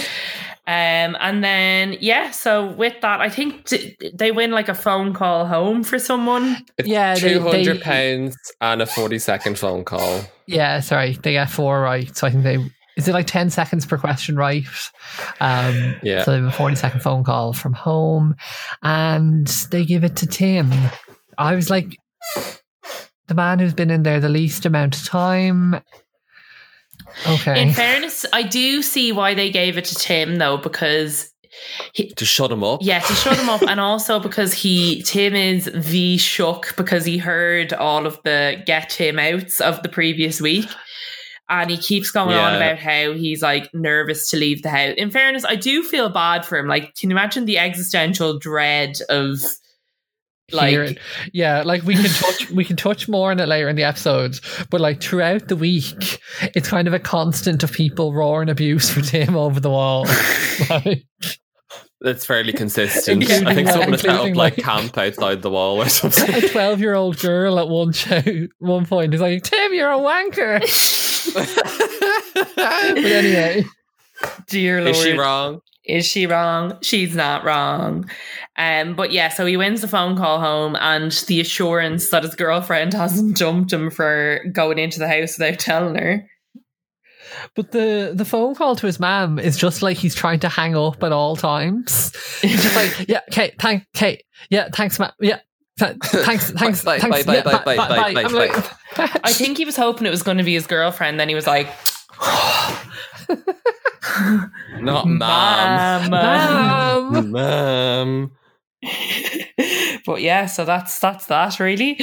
[0.66, 5.12] Um, and then yeah, so with that, I think t- they win like a phone
[5.12, 6.56] call home for someone.
[6.78, 10.22] It's yeah, two hundred pounds and a forty second phone call.
[10.46, 12.16] Yeah, sorry, they get four right.
[12.16, 12.58] So I think they
[12.96, 14.64] is it like ten seconds per question right?
[15.38, 16.24] Um, yeah.
[16.24, 18.34] So they have a forty second phone call from home,
[18.82, 20.72] and they give it to Tim.
[21.36, 21.98] I was like,
[23.26, 25.82] the man who's been in there the least amount of time
[27.26, 27.60] Okay.
[27.60, 31.30] In fairness, I do see why they gave it to Tim though, because
[31.92, 32.80] he, to shut him up.
[32.82, 37.18] Yeah, to shut him up, and also because he Tim is the shook because he
[37.18, 40.68] heard all of the get him outs of the previous week.
[41.48, 42.48] And he keeps going yeah.
[42.48, 44.94] on about how he's like nervous to leave the house.
[44.96, 46.66] In fairness, I do feel bad for him.
[46.66, 49.40] Like, can you imagine the existential dread of
[50.52, 50.98] like
[51.32, 54.42] yeah like we can touch we can touch more on it later in the episodes
[54.70, 56.20] but like throughout the week
[56.54, 60.06] it's kind of a constant of people roaring abuse for tim over the wall
[60.70, 61.06] like,
[62.04, 63.24] it's fairly consistent.
[63.30, 66.34] I think someone has set up like, like camp outside the wall or something.
[66.34, 68.22] A twelve-year-old girl at one show,
[68.58, 70.60] one point is like, "Tim, you're a wanker."
[72.56, 73.64] but anyway,
[74.48, 75.60] dear Lord, is she wrong?
[75.84, 76.78] Is she wrong?
[76.80, 78.08] She's not wrong.
[78.56, 82.34] Um, but yeah, so he wins the phone call home and the assurance that his
[82.34, 86.26] girlfriend hasn't dumped him for going into the house without telling her.
[87.54, 90.76] But the the phone call to his mom is just like he's trying to hang
[90.76, 92.12] up at all times.
[92.40, 95.40] He's just like, yeah, Kate, thank Kate, yeah, thanks, ma'am, yeah.
[95.78, 97.24] Th- thanks, thanks, bye, thanks.
[97.24, 98.46] Bye, yeah, bye, bye, bye, bye, bye, I'm bye.
[98.46, 101.18] like- I think he was hoping it was going to be his girlfriend.
[101.18, 101.68] Then he was like,
[104.80, 106.10] Not mom.
[106.10, 107.30] "Mom." Mom.
[107.32, 108.32] Mom.
[110.06, 111.98] but yeah, so that's that's that really.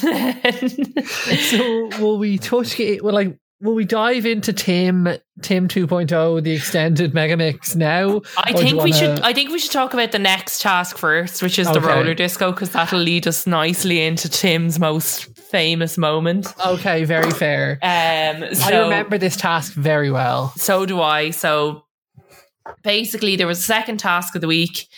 [0.00, 3.02] Then- So will we touch it?
[3.04, 5.08] Well, like, will we dive into Tim
[5.42, 8.22] Tim 2.0, the extended megamix now?
[8.38, 9.20] I think we wanna- should.
[9.20, 12.50] I think we should talk about the next task first, which is the roller disco,
[12.52, 16.52] because that'll lead us nicely into Tim's most famous moment.
[16.64, 17.78] Okay, very fair.
[17.82, 20.52] Um, so, I remember this task very well.
[20.56, 21.30] So do I.
[21.30, 21.84] So
[22.82, 24.88] basically, there was a second task of the week.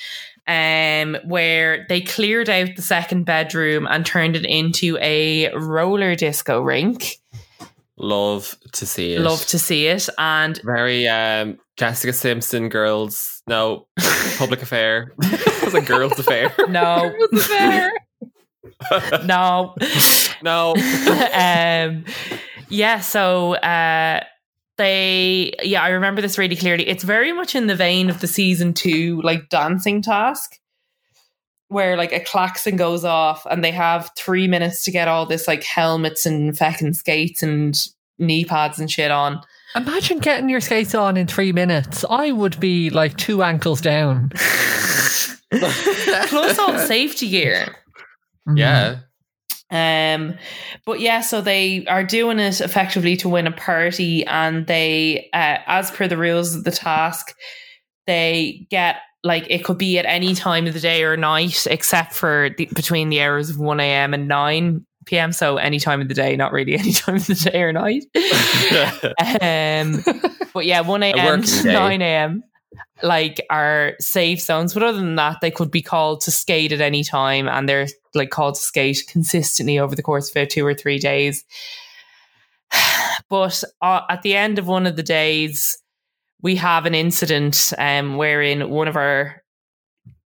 [0.47, 6.63] Um, where they cleared out the second bedroom and turned it into a roller disco
[6.63, 7.19] rink.
[7.99, 9.21] Love to see it.
[9.21, 10.09] Love to see it.
[10.17, 13.43] And Very um, Jessica Simpson girls.
[13.47, 13.89] No,
[14.39, 15.13] public affair.
[15.23, 16.51] it was a girls' affair.
[16.69, 17.13] no,
[19.25, 19.75] no,
[20.43, 20.75] no.
[21.35, 22.05] um,
[22.69, 24.23] yeah, so uh,
[24.77, 26.87] they, yeah, I remember this really clearly.
[26.89, 30.59] It's very much in the vein of the season two, like dancing task,
[31.69, 35.49] where like a klaxon goes off and they have three minutes to get all this
[35.49, 37.89] like helmets and feckin' skates and
[38.19, 39.41] knee pads and shit on.
[39.75, 42.05] Imagine getting your skates on in three minutes.
[42.09, 44.31] I would be like two ankles down.
[45.51, 47.75] Plus all safety gear.
[48.55, 49.01] Yeah.
[49.71, 50.39] Um,
[50.87, 55.59] but yeah, so they are doing it effectively to win a party, and they, uh,
[55.67, 57.35] as per the rules of the task,
[58.07, 62.15] they get like it could be at any time of the day or night, except
[62.15, 64.15] for the, between the hours of one a.m.
[64.15, 65.33] and nine p.m.
[65.33, 68.05] So any time of the day, not really any time of the day or night.
[69.43, 70.03] um,
[70.55, 71.27] but yeah, one a.m.
[71.27, 71.73] working to day.
[71.75, 72.43] nine a.m.
[73.03, 76.81] Like are safe zones, but other than that, they could be called to skate at
[76.81, 80.67] any time, and they're like called to skate consistently over the course of about two
[80.67, 81.45] or three days.
[83.31, 85.77] But uh, at the end of one of the days,
[86.41, 89.43] we have an incident um, wherein one of our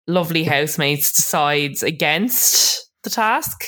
[0.06, 3.64] lovely housemates decides against the task.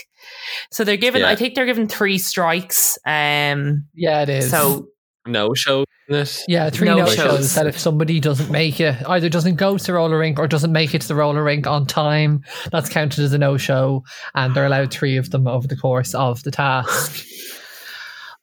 [0.71, 1.31] So they're given, Yeah.
[1.31, 2.97] I think they're given three strikes.
[3.07, 4.51] Um, Yeah, it is.
[4.51, 4.89] so
[5.27, 6.43] no show in it.
[6.49, 7.17] yeah, three no no shows.
[7.17, 10.47] shows that if somebody doesn't make it, either doesn't go to the roller rink or
[10.47, 14.05] doesn't make it to the roller rink on time, that's counted as a no show,
[14.35, 17.27] and they're allowed three of them over the course of the task.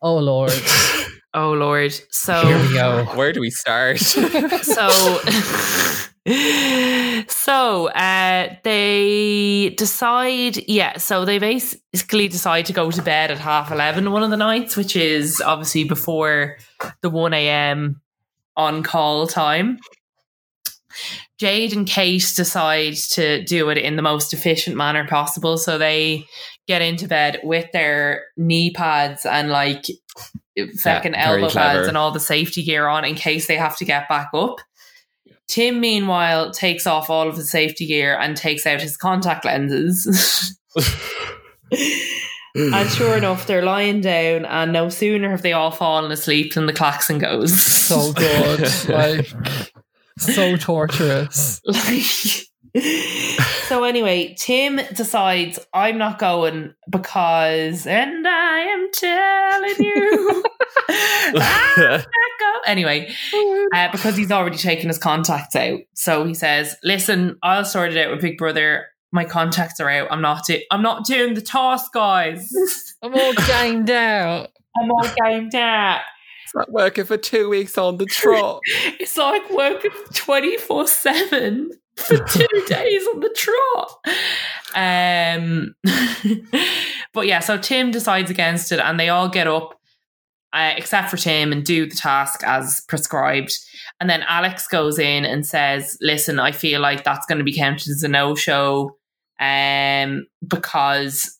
[0.03, 0.51] Oh lord,
[1.35, 1.93] Oh Lord.
[2.09, 3.05] So here So we go.
[3.15, 3.99] Where do we start?
[3.99, 4.19] so
[7.27, 13.71] so uh they decide yeah, so they basically decide to go to bed at half
[13.71, 16.57] eleven one of the nights, which is obviously before
[17.01, 18.01] the one AM
[18.55, 19.79] on call time.
[21.39, 25.57] Jade and Kate decide to do it in the most efficient manner possible.
[25.57, 26.25] So they
[26.67, 29.85] get into bed with their knee pads and like
[30.77, 31.77] fucking very elbow clever.
[31.77, 34.59] pads and all the safety gear on in case they have to get back up.
[35.51, 40.57] Tim, meanwhile, takes off all of his safety gear and takes out his contact lenses.
[42.55, 46.67] and sure enough, they're lying down, and no sooner have they all fallen asleep than
[46.67, 47.61] the klaxon goes.
[47.61, 49.29] So good, like
[50.17, 51.59] so torturous.
[51.65, 52.47] like
[53.67, 60.43] so anyway tim decides i'm not going because and i am telling you
[60.89, 62.05] I'm not
[62.39, 63.13] go-" anyway
[63.73, 65.79] uh, because he's already taken his contacts out.
[65.93, 68.87] So he says listen i'll sort it out with big brother.
[69.11, 70.07] My contacts are out.
[70.11, 72.51] I'm not do- i'm not doing the task guys.
[73.03, 74.49] I'm all gamed out.
[74.81, 76.01] i'm all gamed out.
[76.45, 78.61] It's not working for two weeks on the trot.
[78.99, 83.97] It's like working 24 7 for two days on the trot.
[84.75, 85.75] Um,
[87.13, 89.79] but yeah, so Tim decides against it and they all get up,
[90.53, 93.57] uh, except for Tim, and do the task as prescribed.
[93.99, 97.55] And then Alex goes in and says, Listen, I feel like that's going to be
[97.55, 98.97] counted as a no show
[99.39, 101.37] um, because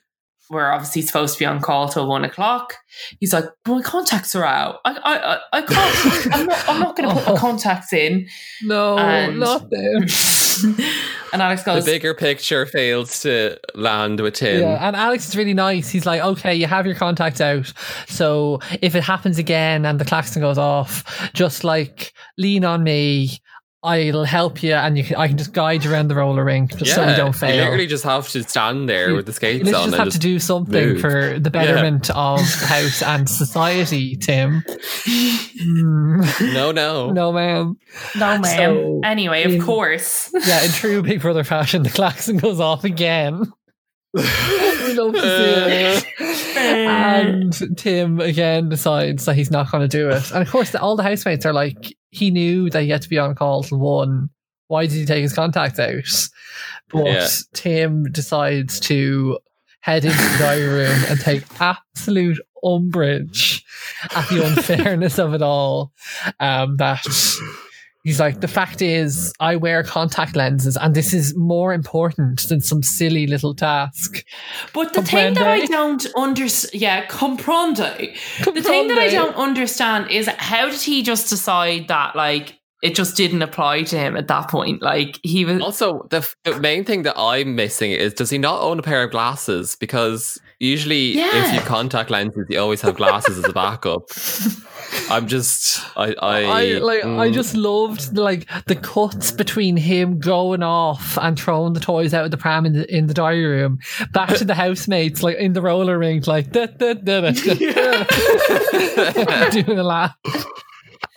[0.52, 2.76] we're obviously supposed to be on call till one o'clock.
[3.20, 4.80] He's like, my contacts are out.
[4.86, 6.34] I, I, I, I can't.
[6.36, 6.70] I'm not.
[6.70, 7.38] I'm not going to put my Oh.
[7.38, 8.28] contacts in.
[8.64, 10.04] No, And- not them.
[11.34, 11.86] and Alex goes.
[11.86, 14.62] the bigger picture fails to land with him.
[14.62, 15.90] Yeah, and Alex is really nice.
[15.90, 17.72] He's like, okay, you have your contacts out.
[18.08, 23.40] So if it happens again and the klaxon goes off, just like lean on me.
[23.84, 25.16] I'll help you, and you can.
[25.16, 27.56] I can just guide you around the roller rink, just yeah, so you don't fail.
[27.56, 29.70] You literally just have to stand there you, with the skates on.
[29.70, 29.86] you on.
[29.86, 31.02] just have just to do something move.
[31.02, 32.16] for the betterment yeah.
[32.16, 34.64] of the house and society, Tim.
[36.54, 37.78] no, no, no, ma'am,
[38.16, 38.44] no, ma'am.
[38.44, 40.64] So, anyway, of in, course, yeah.
[40.64, 43.52] In true Big Brother fashion, the klaxon goes off again.
[44.14, 46.58] We love to see it.
[46.58, 50.32] and Tim again decides that he's not going to do it.
[50.32, 53.18] And of course, all the housemates are like, he knew that he had to be
[53.18, 54.30] on call till one.
[54.68, 56.30] Why did he take his contacts out?
[56.90, 57.28] But yeah.
[57.54, 59.40] Tim decides to
[59.82, 63.66] head into the diary room and take absolute umbrage
[64.16, 65.92] at the unfairness of it all.
[66.40, 67.06] Um, that
[68.04, 72.60] He's like, the fact is, I wear contact lenses, and this is more important than
[72.60, 74.26] some silly little task.
[74.74, 75.08] But the comprende?
[75.08, 78.16] thing that I don't understand, yeah, comprende.
[78.40, 78.54] comprende.
[78.56, 82.96] The thing that I don't understand is how did he just decide that, like, it
[82.96, 84.82] just didn't apply to him at that point.
[84.82, 88.62] Like he was also the, the main thing that I'm missing is does he not
[88.62, 89.78] own a pair of glasses?
[89.80, 91.48] Because usually, yeah.
[91.48, 94.10] if you contact lenses, you always have glasses as a backup.
[95.10, 97.18] I'm just, I, I, I like, mm.
[97.18, 102.26] I just loved like the cuts between him going off and throwing the toys out
[102.26, 103.80] of the pram in the in the diary room,
[104.12, 108.04] back to the housemates like in the roller rink, like da, da, da, da, da.
[109.50, 110.16] doing a laugh.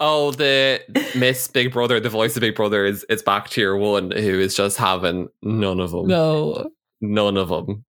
[0.00, 0.80] Oh, the
[1.16, 4.40] Miss Big Brother, the voice of Big Brother is it's back to your one who
[4.40, 6.07] is just having none of them.
[6.07, 7.85] No, none of them.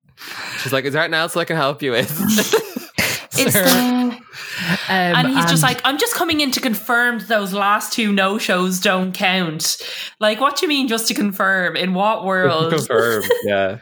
[0.62, 2.10] She's like, "Is there anything else I can help you with?"
[3.38, 4.21] it's the
[4.58, 8.12] um, and he's and just like, I'm just coming in to confirm those last two
[8.12, 9.78] no shows don't count.
[10.19, 11.75] Like, what do you mean just to confirm?
[11.75, 12.71] In what world?
[12.71, 13.80] confirm, yeah.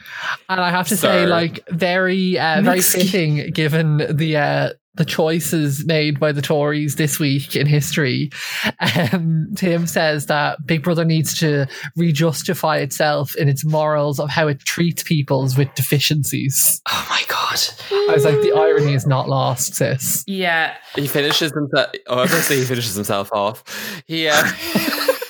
[0.50, 1.08] And I have to Sir.
[1.08, 6.96] say, like, very, uh, very fitting given the uh, the choices made by the Tories
[6.96, 8.32] this week in history.
[9.12, 14.48] Um, Tim says that Big Brother needs to rejustify itself in its morals of how
[14.48, 16.82] it treats people with deficiencies.
[16.90, 17.60] Oh my god!
[18.10, 20.24] I was like, the irony is not lost, sis.
[20.28, 21.90] Yeah, he finishes himself.
[22.08, 23.64] Oh, obviously, he finishes himself off.
[24.06, 24.28] He.
[24.28, 24.44] Uh,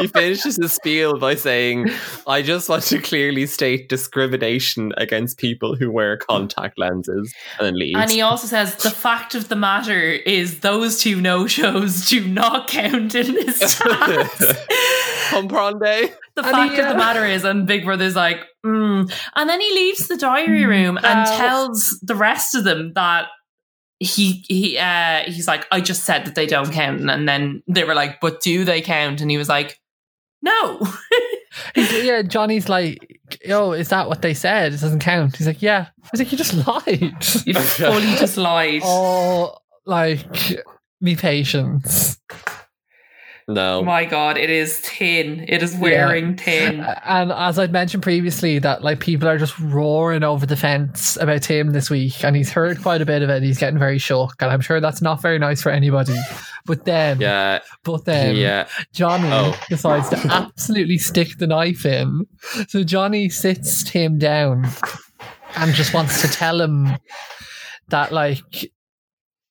[0.00, 1.90] he finishes his spiel by saying,
[2.26, 7.78] I just want to clearly state discrimination against people who wear contact lenses and then
[7.78, 7.98] leaves.
[7.98, 12.26] And he also says, the fact of the matter is those two no shows do
[12.26, 14.58] not count in this task.
[15.30, 16.12] Comprende?
[16.34, 19.12] The and fact he, uh, of the matter is, and Big Brother's like, mm.
[19.34, 23.28] and then he leaves the diary room and tells the rest of them that
[24.00, 27.82] he he uh he's like i just said that they don't count and then they
[27.82, 29.78] were like but do they count and he was like
[30.42, 30.86] no.
[31.76, 34.72] yeah, Johnny's like, yo, is that what they said?
[34.72, 35.36] It doesn't count.
[35.36, 35.88] He's like, yeah.
[36.02, 37.46] I was like, you just lied.
[37.46, 38.82] You fully just lied.
[38.84, 40.64] Oh, like,
[41.00, 42.18] me patience.
[43.48, 43.82] No.
[43.82, 45.46] My God, it is tin.
[45.48, 46.36] It is wearing yeah.
[46.36, 46.80] tin.
[47.08, 51.42] And as I'd mentioned previously, that like people are just roaring over the fence about
[51.42, 53.42] Tim this week, and he's heard quite a bit of it.
[53.42, 56.16] He's getting very shook, and I'm sure that's not very nice for anybody.
[56.66, 58.68] But then, yeah, but then, yeah.
[58.92, 59.58] Johnny oh.
[59.70, 62.26] decides to absolutely stick the knife in.
[62.68, 64.68] So Johnny sits Tim down
[65.56, 66.98] and just wants to tell him
[67.88, 68.70] that like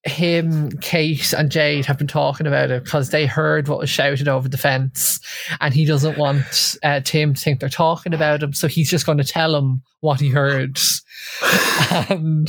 [0.10, 4.28] him, Kate, and Jade have been talking about it because they heard what was shouted
[4.28, 5.20] over the fence,
[5.62, 9.06] and he doesn't want uh, Tim to think they're talking about him, so he's just
[9.06, 10.80] going to tell him what he heard.
[12.10, 12.48] and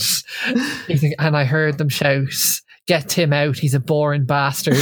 [0.86, 2.28] he's like, and I heard them shout,
[2.86, 3.58] "Get Tim out!
[3.58, 4.80] He's a boring bastard." they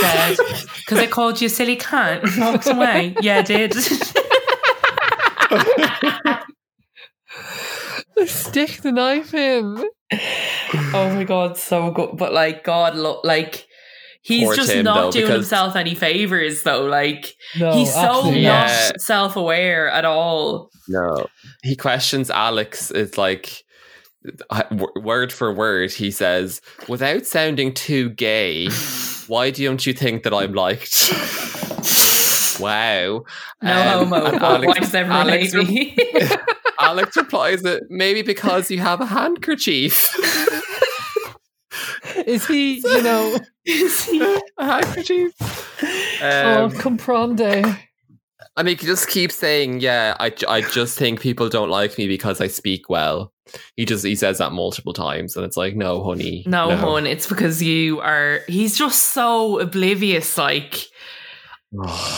[0.00, 0.36] said
[0.78, 2.38] because I called you a silly cunt.
[2.38, 3.14] Walks away.
[3.20, 3.74] Yeah, I did.
[8.26, 12.16] Stick the knife in oh my god, so good.
[12.16, 13.66] But like, God, look, like
[14.22, 16.84] he's Poor just Tim, not though, doing himself any favors, though.
[16.84, 20.70] Like no, he's so not self-aware at all.
[20.88, 21.26] No,
[21.62, 22.90] he questions Alex.
[22.90, 23.64] It's like
[24.96, 25.92] word for word.
[25.92, 28.68] He says, without sounding too gay,
[29.26, 31.12] why don't you think that I'm liked?
[32.58, 33.24] wow.
[33.62, 34.16] No um, homo.
[34.16, 35.96] Alex, why does everyone Alex, me?
[36.80, 40.14] Alex replies that maybe because you have a handkerchief.
[42.26, 45.32] Is he, you know, is he a handkerchief?
[46.22, 47.78] Oh, um, oh, comprende.
[48.56, 52.08] I mean, he just keeps saying, "Yeah, I, I just think people don't like me
[52.08, 53.32] because I speak well."
[53.76, 56.76] He just he says that multiple times, and it's like, "No, honey, no, no.
[56.76, 60.86] hon, it's because you are." He's just so oblivious, like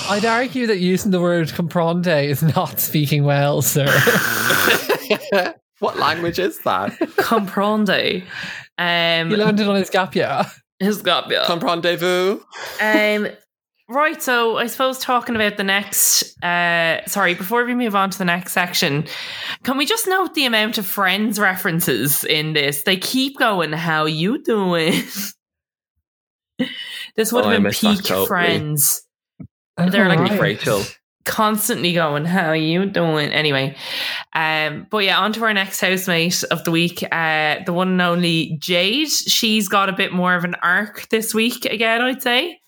[0.08, 3.86] I'd argue that using the word comprende is not speaking well, sir.
[5.80, 6.92] what language is that?
[7.16, 8.22] comprende.
[8.78, 10.44] Um, he learned it on his gap year.
[10.78, 11.42] His gap year.
[11.46, 12.42] Comprendez-vous?
[12.80, 13.28] Um,
[13.88, 18.18] right, so I suppose talking about the next, uh, sorry, before we move on to
[18.18, 19.04] the next section,
[19.64, 22.84] can we just note the amount of friends references in this?
[22.84, 24.92] They keep going, how you doing?
[27.16, 28.26] this would Oh, have been missed that peak totally.
[29.80, 29.92] Friends.
[29.92, 30.40] They're like Alright.
[30.40, 30.82] Rachel.
[31.24, 33.30] constantly going, How are you doing?
[33.30, 33.76] Anyway.
[34.34, 37.02] Um, but yeah, on to our next housemate of the week.
[37.12, 39.08] Uh the one and only Jade.
[39.10, 42.58] She's got a bit more of an arc this week again, I'd say.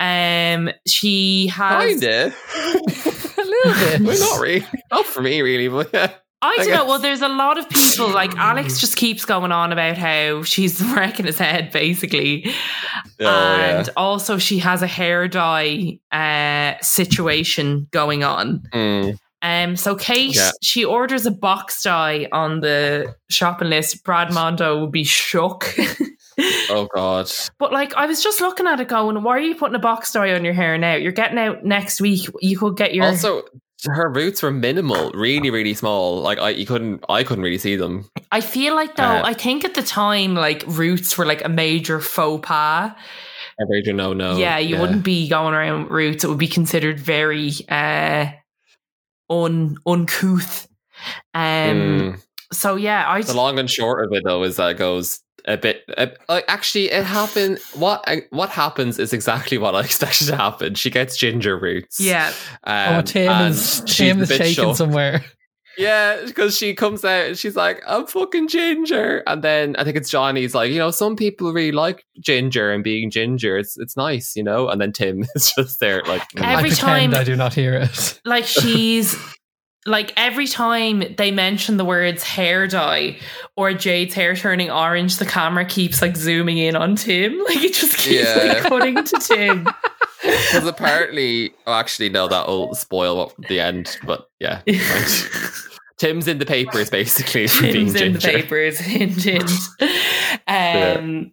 [0.00, 2.34] Um she has Kinda.
[2.56, 4.00] a little bit.
[4.02, 4.66] Well, not really.
[4.90, 6.12] Not for me, really, but yeah.
[6.40, 6.86] I don't know.
[6.86, 10.80] Well, there's a lot of people like Alex just keeps going on about how she's
[10.94, 12.46] wrecking his head, basically.
[12.48, 12.52] Oh,
[13.18, 13.78] yeah.
[13.78, 18.60] and also she has a hair dye uh, situation going on.
[18.72, 19.18] Mm.
[19.42, 20.50] Um, so Kate, Yeah.
[20.62, 24.04] she orders a box dye on the shopping list.
[24.04, 25.74] Brad Mondo would be shook.
[26.70, 27.28] Oh, God.
[27.58, 30.12] but like, I was just looking at it, going, "Why are you putting a box
[30.12, 30.94] dye on your hair now?
[30.94, 32.28] You're getting out next week.
[32.40, 33.42] You could get your Also,
[33.84, 36.20] her roots were minimal, really, really small.
[36.20, 38.10] Like I, you couldn't, I couldn't really see them.
[38.32, 41.48] I feel like though, Uh, I think at the time, like roots were like a
[41.48, 42.92] major faux pas.
[43.60, 44.36] I really no, no.
[44.36, 46.22] yeah, you wouldn't be going around roots.
[46.24, 48.26] It would be considered very uh
[49.30, 50.68] un uncouth.
[51.34, 52.20] Um Mm.
[52.52, 55.56] so yeah, I The long and short of it, though, is that it goes a
[55.56, 55.82] bit.
[55.96, 57.58] Uh, like, actually, it happened.
[57.74, 60.74] What uh, what happens is exactly what I expected to happen.
[60.74, 61.98] She gets ginger roots.
[61.98, 62.32] yeah.
[62.64, 64.78] Um, oh, Tim and is she's Tim a is bit shaking shocked.
[64.78, 65.24] somewhere.
[65.76, 69.22] Yeah, because she comes out and she's like, I'm fucking ginger.
[69.28, 72.82] And then I think it's Johnny's like, you know, some people really like ginger and
[72.82, 73.56] being ginger.
[73.56, 74.68] It's it's nice, you know?
[74.68, 76.42] And then Tim is just there like mm.
[76.42, 78.20] I Every pretend time- I do not hear it.
[78.24, 79.16] Like she's
[79.88, 83.16] like every time they mention the words hair dye
[83.56, 87.38] or Jade's hair turning orange, the camera keeps like zooming in on Tim.
[87.48, 88.52] Like it just keeps Yeah.
[88.54, 89.64] like cutting to Tim.
[90.22, 94.60] because apparently oh, actually no, that'll spoil what the end, but yeah.
[95.98, 98.78] Tim's in the papers basically Tim's in the papers.
[98.78, 99.50] Hint, hint.
[100.46, 101.32] Um,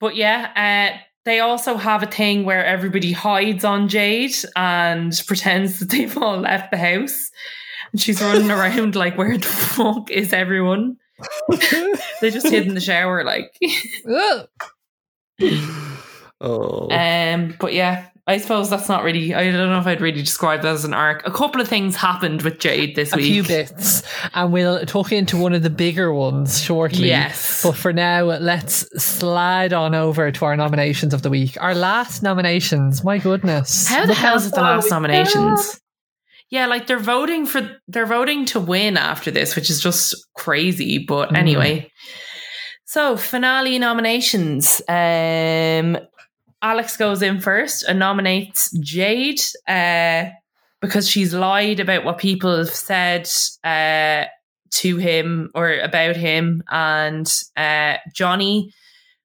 [0.00, 5.78] But yeah, uh, they also have a thing where everybody hides on Jade and pretends
[5.80, 7.30] that they've all left the house.
[7.96, 10.98] And she's running around like, where the fuck is everyone?
[12.20, 13.58] they just hid in the shower, like.
[16.38, 16.90] Oh.
[16.90, 19.34] Um, but yeah, I suppose that's not really.
[19.34, 21.26] I don't know if I'd really describe that as an arc.
[21.26, 23.24] A couple of things happened with Jade this a week.
[23.24, 24.02] A few bits,
[24.34, 27.08] and we'll talk into one of the bigger ones shortly.
[27.08, 27.62] Yes.
[27.62, 31.56] But for now, let's slide on over to our nominations of the week.
[31.58, 33.02] Our last nominations.
[33.02, 33.88] My goodness.
[33.88, 35.80] How the Look hell is it the last nominations?
[36.50, 40.98] Yeah, like they're voting for they're voting to win after this, which is just crazy.
[40.98, 41.36] But Mm.
[41.38, 41.90] anyway,
[42.84, 44.80] so finale nominations.
[44.88, 45.98] Um,
[46.62, 50.30] Alex goes in first and nominates Jade uh,
[50.80, 53.28] because she's lied about what people have said
[53.64, 54.26] uh,
[54.70, 58.72] to him or about him, and uh, Johnny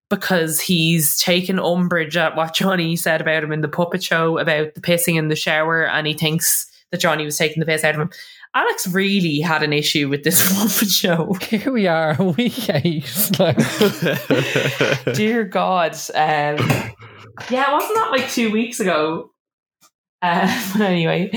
[0.09, 4.73] because he's taken umbrage at what Johnny said about him in the puppet show about
[4.75, 7.95] the pissing in the shower, and he thinks that Johnny was taking the piss out
[7.95, 8.09] of him.
[8.53, 11.33] Alex really had an issue with this puppet show.
[11.41, 13.31] Here we are, week eight.
[13.39, 13.57] Like,
[15.15, 15.93] Dear God.
[16.13, 16.57] Um,
[17.49, 19.31] yeah, wasn't that like two weeks ago?
[20.21, 21.31] Uh, but anyway,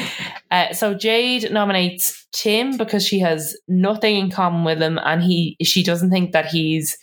[0.51, 5.57] uh, so Jade nominates Tim because she has nothing in common with him, and he
[5.63, 6.99] she doesn't think that he's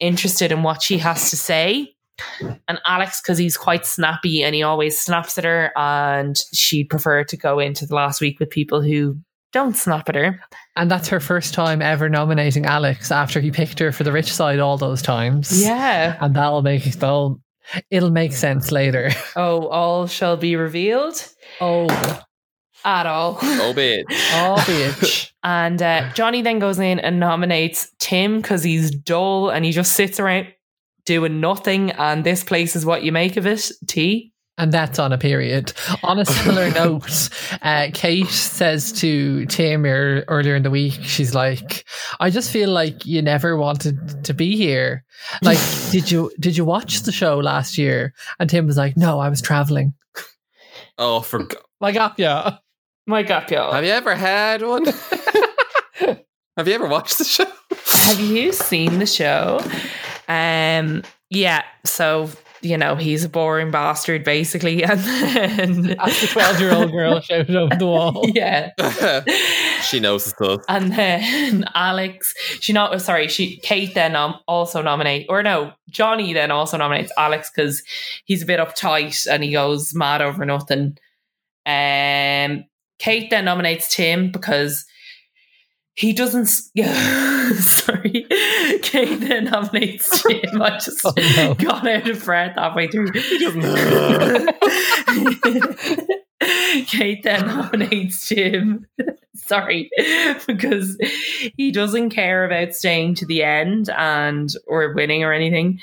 [0.00, 1.94] interested in what she has to say.
[2.68, 7.24] And Alex because he's quite snappy and he always snaps at her, and she'd prefer
[7.24, 9.16] to go into the last week with people who
[9.52, 10.40] don't snap at her.
[10.76, 14.32] and that's her first time ever nominating Alex after he picked her for the rich
[14.32, 15.60] side all those times.
[15.62, 16.16] Yeah.
[16.20, 17.40] And that'll make that'll
[17.90, 19.10] it'll make sense later.
[19.36, 21.26] Oh, all shall be revealed
[21.60, 21.86] Oh,
[22.84, 23.38] at all.
[23.42, 24.04] oh, bitch.
[24.08, 25.30] oh, bitch.
[25.42, 29.94] And uh, Johnny then goes in and nominates Tim because he's dull and he just
[29.94, 30.46] sits around
[31.04, 31.90] doing nothing.
[31.92, 33.70] And this place is what you make of it.
[33.86, 34.32] T.
[34.58, 35.72] And that's on a period.
[36.02, 37.30] On a similar note,
[37.62, 41.86] uh, Kate says to Tim earlier in the week, she's like,
[42.18, 45.04] "I just feel like you never wanted to be here.
[45.40, 45.56] Like,
[45.92, 49.30] did you did you watch the show last year?" And Tim was like, "No, I
[49.30, 49.94] was traveling."
[50.98, 52.58] Oh, for Go- Like, ah, yeah.
[53.06, 53.72] My God, y'all.
[53.72, 54.84] have you ever had one?
[55.94, 57.46] have you ever watched the show?
[57.86, 59.60] Have you seen the show?
[60.30, 61.64] Um, yeah.
[61.84, 62.30] So
[62.62, 67.20] you know he's a boring bastard, basically, and then As the twelve year old girl
[67.20, 68.30] shouted over the wall.
[68.34, 68.70] yeah.
[69.82, 70.60] she knows the stuff.
[70.68, 75.72] And then Alex, she not oh, sorry, she Kate then um, also nominate or no,
[75.88, 77.82] Johnny then also nominates Alex because
[78.24, 80.96] he's a bit uptight and he goes mad over nothing.
[81.66, 82.64] Um,
[82.98, 84.84] Kate then nominates Tim because
[85.94, 86.46] he doesn't.
[86.46, 88.19] sorry,
[88.82, 90.62] Kate then nominates Tim.
[90.62, 91.54] I just oh, no.
[91.54, 93.10] got out of breath halfway through.
[96.40, 96.84] He.
[96.86, 98.86] Kate then nominates Tim.
[99.34, 99.90] sorry,
[100.46, 100.96] because
[101.56, 105.80] he doesn't care about staying to the end and or winning or anything.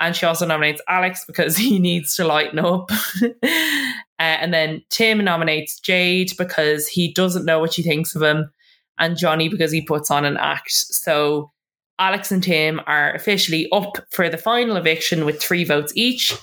[0.00, 2.90] And she also nominates Alex because he needs to lighten up.
[3.22, 3.28] uh,
[4.18, 8.50] and then Tim nominates Jade because he doesn't know what she thinks of him,
[8.98, 10.70] and Johnny because he puts on an act.
[10.70, 11.50] So
[11.98, 16.34] Alex and Tim are officially up for the final eviction with three votes each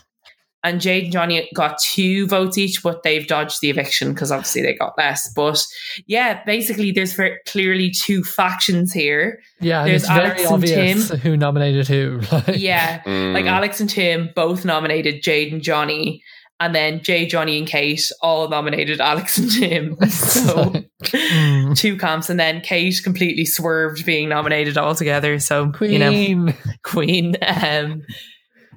[0.65, 4.63] and Jade and Johnny got two votes each, but they've dodged the eviction because obviously
[4.63, 5.31] they got less.
[5.31, 5.63] But
[6.07, 9.39] yeah, basically, there's very clearly two factions here.
[9.61, 12.19] Yeah, there's Alex and Tim who nominated who.
[12.53, 13.33] yeah, mm.
[13.33, 16.23] like Alex and Tim both nominated Jade and Johnny,
[16.59, 19.97] and then Jay, Johnny, and Kate all nominated Alex and Tim.
[20.09, 21.77] So mm.
[21.77, 25.39] two camps, and then Kate completely swerved being nominated altogether.
[25.39, 26.53] So Queen, you know,
[26.83, 27.35] Queen.
[27.41, 28.03] Um,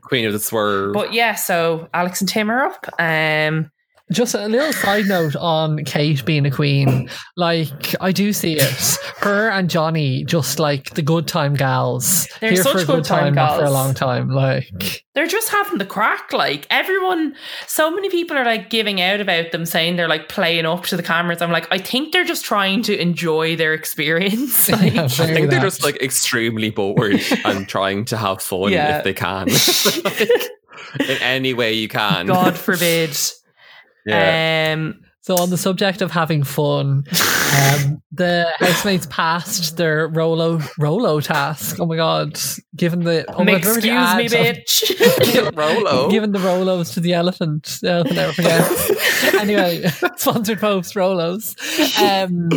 [0.02, 0.94] Queen of the Swerve.
[0.94, 2.86] But yeah, so Alex and Tim are up.
[2.98, 3.70] Um,
[4.12, 7.10] just a little side note on Kate being a queen.
[7.36, 8.98] Like, I do see it.
[9.18, 12.26] Her and Johnny, just like the good time gals.
[12.40, 13.58] They're here such for a good time, time gals.
[13.58, 14.30] for a long time.
[14.30, 16.32] Like, they're just having the crack.
[16.32, 17.34] Like, everyone,
[17.66, 20.96] so many people are like giving out about them, saying they're like playing up to
[20.96, 21.42] the cameras.
[21.42, 24.68] I'm like, I think they're just trying to enjoy their experience.
[24.78, 28.98] Like, yeah, I think they're just like extremely bored and trying to have fun yeah.
[28.98, 29.48] if they can.
[30.04, 30.30] like,
[31.00, 32.26] in any way you can.
[32.26, 33.16] God forbid
[34.08, 34.74] yeah.
[34.74, 41.20] Um, so on the subject of having fun, um, the housemates passed their Rolo Rolo
[41.20, 41.76] task.
[41.78, 42.40] Oh my god!
[42.74, 46.08] Given the oh excuse me, bitch, Rolo.
[46.08, 49.34] Given the Rolos to the elephant, the elephant never forget.
[49.42, 49.86] anyway,
[50.16, 51.54] sponsored post Rolos.
[52.00, 52.48] Um,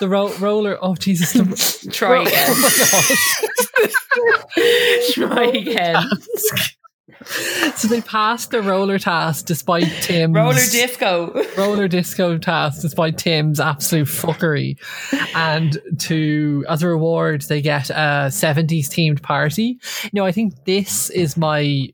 [0.00, 0.78] the ro- roller.
[0.82, 1.32] Oh Jesus!
[1.32, 2.46] The, Try ro- again.
[2.48, 3.86] Oh my
[4.56, 5.12] god!
[5.12, 6.08] Try again
[7.76, 13.60] so they passed the roller task despite Tim's roller disco roller disco task despite Tim's
[13.60, 14.76] absolute fuckery,
[15.34, 19.78] and to as a reward they get a seventies themed party.
[20.12, 21.88] No, I think this is my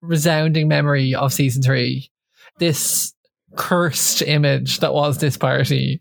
[0.00, 2.10] resounding memory of season three.
[2.58, 3.12] This
[3.56, 6.00] cursed image that was this party,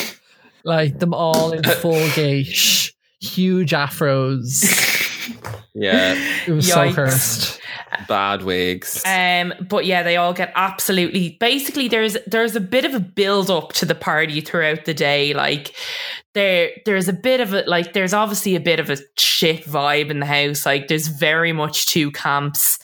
[0.64, 4.64] like them all in full gauche, huge afros.
[5.74, 6.14] Yeah,
[6.46, 6.88] it was Yikes.
[6.88, 7.60] so cursed
[8.08, 9.02] bad wigs.
[9.04, 11.36] Um, but yeah, they all get absolutely.
[11.40, 15.34] Basically, there's there's a bit of a build up to the party throughout the day.
[15.34, 15.74] Like
[16.34, 20.10] there there's a bit of a like there's obviously a bit of a shit vibe
[20.10, 20.66] in the house.
[20.66, 22.78] Like there's very much two camps.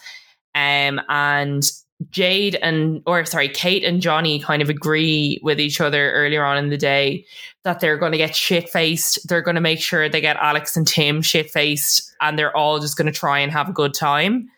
[0.53, 1.63] Um, and
[2.09, 6.57] Jade and or sorry, Kate and Johnny kind of agree with each other earlier on
[6.57, 7.25] in the day
[7.63, 9.27] that they're going to get shit faced.
[9.27, 12.79] They're going to make sure they get Alex and Tim shit faced, and they're all
[12.79, 14.49] just going to try and have a good time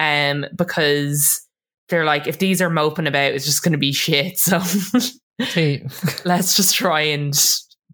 [0.00, 1.46] um, because
[1.90, 4.38] they're like, if these are moping about, it's just going to be shit.
[4.38, 4.58] So
[6.24, 7.38] let's just try and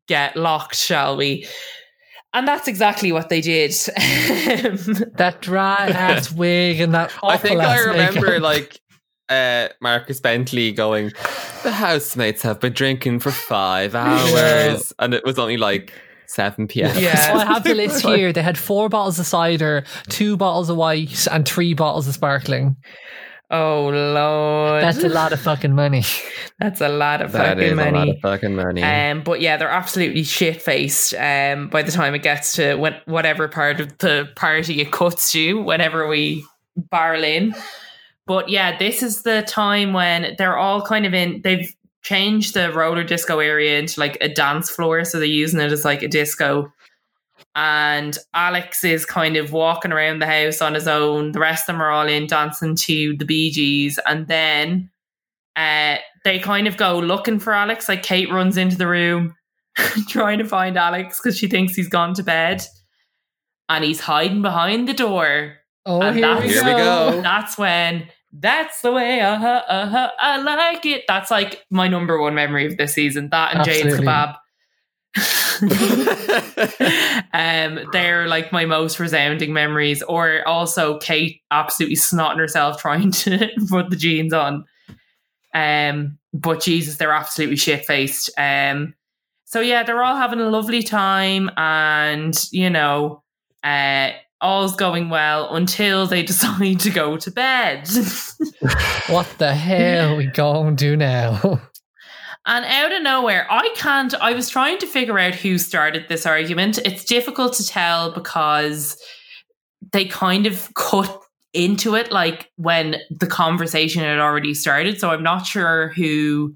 [0.07, 1.47] get locked, shall we?
[2.33, 3.73] And that's exactly what they did.
[5.17, 7.13] that dry ass wig and that.
[7.25, 8.43] I think I remember makeup.
[8.43, 8.81] like
[9.29, 11.13] uh, Marcus Bentley going,
[11.63, 15.93] "The housemates have been drinking for five hours," and it was only like
[16.29, 16.97] 7 p.m.
[16.99, 17.17] Yeah.
[17.17, 18.33] so I have the list here.
[18.33, 22.77] They had four bottles of cider, two bottles of white, and three bottles of sparkling.
[23.49, 26.03] Oh lord, that's a lot of fucking money.
[26.59, 27.91] That's a lot of that fucking money.
[27.91, 28.83] A lot of fucking money.
[28.83, 31.13] Um, but yeah, they're absolutely shit faced.
[31.13, 35.31] Um, by the time it gets to when, whatever part of the party it cuts
[35.33, 36.47] to, whenever we
[36.77, 37.55] barrel in.
[38.27, 41.43] But yeah, this is the time when they're all kind of in.
[41.43, 41.71] They've
[42.07, 45.05] changed the roller disco area into like a dance floor.
[45.05, 46.73] So they're using it as like a disco.
[47.57, 51.33] And Alex is kind of walking around the house on his own.
[51.33, 53.99] The rest of them are all in dancing to the Bee Gees.
[54.07, 54.89] And then
[55.57, 57.89] uh, they kind of go looking for Alex.
[57.89, 59.35] Like Kate runs into the room
[60.09, 62.65] trying to find Alex because she thinks he's gone to bed.
[63.69, 65.57] And he's hiding behind the door.
[65.85, 67.21] Oh, and here, we, here we go.
[67.21, 71.05] That's when that's the way uh-huh, uh-huh, I like it.
[71.09, 73.29] That's like my number one memory of this season.
[73.31, 73.65] That and.
[73.65, 74.37] Jade's kebab.
[77.33, 80.03] um, they're like my most resounding memories.
[80.03, 84.65] Or also Kate absolutely snotting herself trying to put the jeans on.
[85.55, 88.31] Um, but Jesus, they're absolutely shit faced.
[88.37, 88.95] Um,
[89.47, 93.23] so yeah, they're all having a lovely time, and you know,
[93.63, 94.11] uh,
[94.41, 97.89] all's going well until they decide to go to bed.
[99.09, 101.61] what the hell we going to do now?
[102.49, 104.15] And out of nowhere, I can't.
[104.15, 106.79] I was trying to figure out who started this argument.
[106.79, 108.97] It's difficult to tell because
[109.93, 111.23] they kind of cut
[111.53, 115.01] into it like when the conversation had already started.
[115.01, 116.55] So I'm not sure who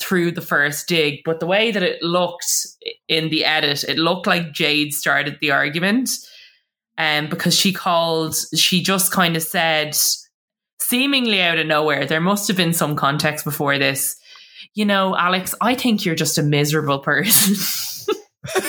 [0.00, 2.66] threw the first dig, but the way that it looked
[3.08, 6.10] in the edit, it looked like Jade started the argument.
[6.98, 9.96] Um, because she called, she just kind of said,
[10.80, 14.18] seemingly out of nowhere, there must have been some context before this
[14.74, 17.56] you know, Alex, I think you're just a miserable person.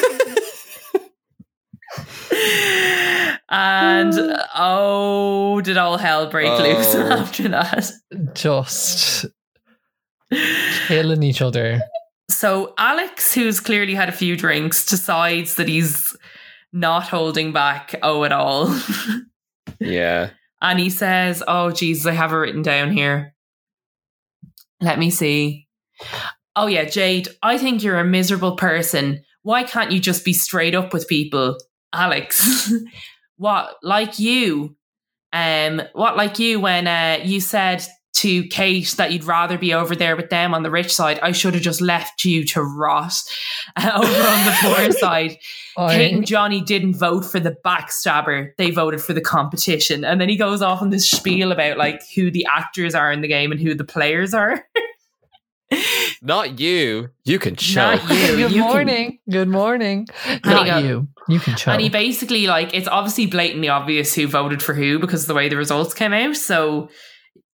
[3.50, 4.14] and
[4.56, 6.64] oh, did all hell break oh.
[6.64, 7.92] loose after that?
[8.34, 9.28] Just
[10.88, 11.82] killing each other.
[12.30, 16.16] So Alex, who's clearly had a few drinks, decides that he's
[16.72, 18.80] not holding back oh at all.
[19.80, 20.32] yeah.
[20.62, 23.34] And he says, Oh Jesus, I have it written down here.
[24.82, 25.68] Let me see.
[26.56, 29.24] Oh, yeah, Jade, I think you're a miserable person.
[29.44, 31.58] Why can't you just be straight up with people?
[31.94, 32.72] Alex,
[33.38, 34.76] what, like you?
[35.32, 39.96] Um, what, like you, when uh, you said to Kate that you'd rather be over
[39.96, 43.14] there with them on the rich side, I should have just left you to rot
[43.76, 45.38] uh, over on the poor side.
[45.78, 45.96] I...
[45.96, 50.04] Kate and Johnny didn't vote for the backstabber; they voted for the competition.
[50.04, 53.22] And then he goes off on this spiel about like who the actors are in
[53.22, 54.66] the game and who the players are.
[56.22, 57.10] Not you.
[57.24, 58.04] You can choke.
[58.04, 58.36] Not you.
[58.36, 59.12] Good you morning.
[59.12, 59.32] Can...
[59.32, 60.08] Good morning.
[60.44, 61.08] Not go, you.
[61.28, 61.74] You can choke.
[61.74, 65.48] And he basically like it's obviously blatantly obvious who voted for who because the way
[65.48, 66.36] the results came out.
[66.36, 66.90] So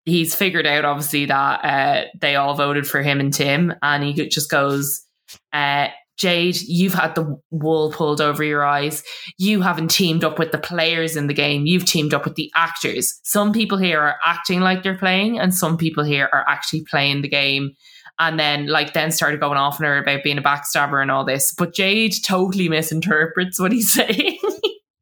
[0.05, 4.13] he's figured out obviously that uh, they all voted for him and Tim, and he
[4.27, 5.05] just goes,
[5.51, 9.03] uh, Jade, you've had the wool pulled over your eyes.
[9.39, 11.65] You haven't teamed up with the players in the game.
[11.65, 13.19] You've teamed up with the actors.
[13.23, 17.21] Some people here are acting like they're playing, and some people here are actually playing
[17.21, 17.71] the game
[18.19, 21.25] and then like then started going off on her about being a backstabber and all
[21.25, 21.53] this.
[21.53, 24.37] But Jade totally misinterprets what he's saying.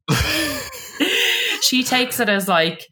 [1.62, 2.86] she takes it as like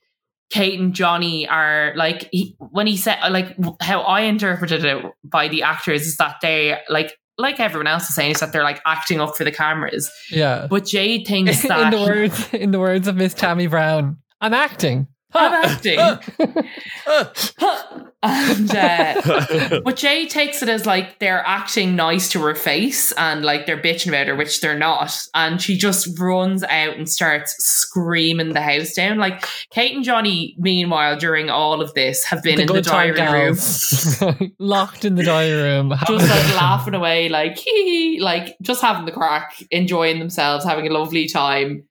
[0.50, 5.48] Kate and Johnny are like he, when he said like how I interpreted it by
[5.48, 8.80] the actors is that they like like everyone else is saying is that they're like
[8.84, 10.10] acting up for the cameras.
[10.30, 10.66] Yeah.
[10.68, 14.54] But Jade thinks that in the words in the words of Miss Tammy Brown, I'm
[14.54, 15.06] acting.
[15.34, 15.98] I'm acting.
[18.22, 23.44] and uh, but Jay takes it as like they're acting nice to her face and
[23.44, 25.16] like they're bitching about her, which they're not.
[25.34, 29.18] And she just runs out and starts screaming the house down.
[29.18, 33.20] Like Kate and Johnny, meanwhile, during all of this, have been the in the diary
[33.20, 38.82] room, locked in the diary room, just like laughing away, like hee hee, like just
[38.82, 41.84] having the crack, enjoying themselves, having a lovely time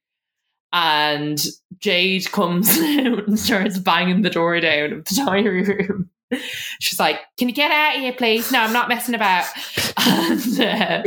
[0.74, 1.44] and
[1.80, 6.10] Jade comes out and starts banging the door down of the diary room.
[6.80, 8.52] She's like, "Can you get out of here, please?
[8.52, 9.46] No, I'm not messing about."
[10.02, 11.04] And uh,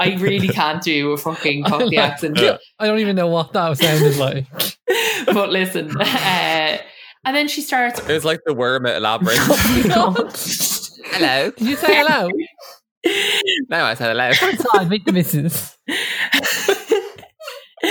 [0.00, 2.38] I really can't do a fucking Cockney accent.
[2.38, 4.46] I don't even know what that sounded like.
[5.26, 6.78] but listen, uh,
[7.24, 8.00] and then she starts.
[8.00, 9.38] It was like the worm at a labyrinth.
[9.94, 10.30] Oh
[11.12, 11.50] hello.
[11.50, 12.30] Did you say hello?
[13.68, 14.30] no, I said hello.
[14.50, 15.76] Outside, meet the missus.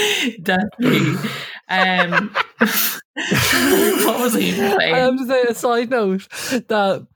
[0.42, 1.30] Definitely.
[1.70, 4.96] Um, what was he saying?
[4.96, 6.28] I'm just saying a side note
[6.68, 7.08] that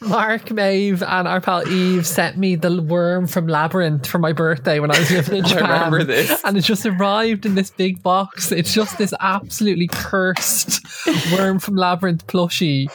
[0.00, 4.78] Mark, Maeve, and our pal Eve sent me the worm from Labyrinth for my birthday
[4.78, 5.64] when I was living in Japan.
[5.70, 6.40] I remember this.
[6.44, 8.52] And it just arrived in this big box.
[8.52, 10.86] It's just this absolutely cursed
[11.32, 12.86] worm from Labyrinth plushie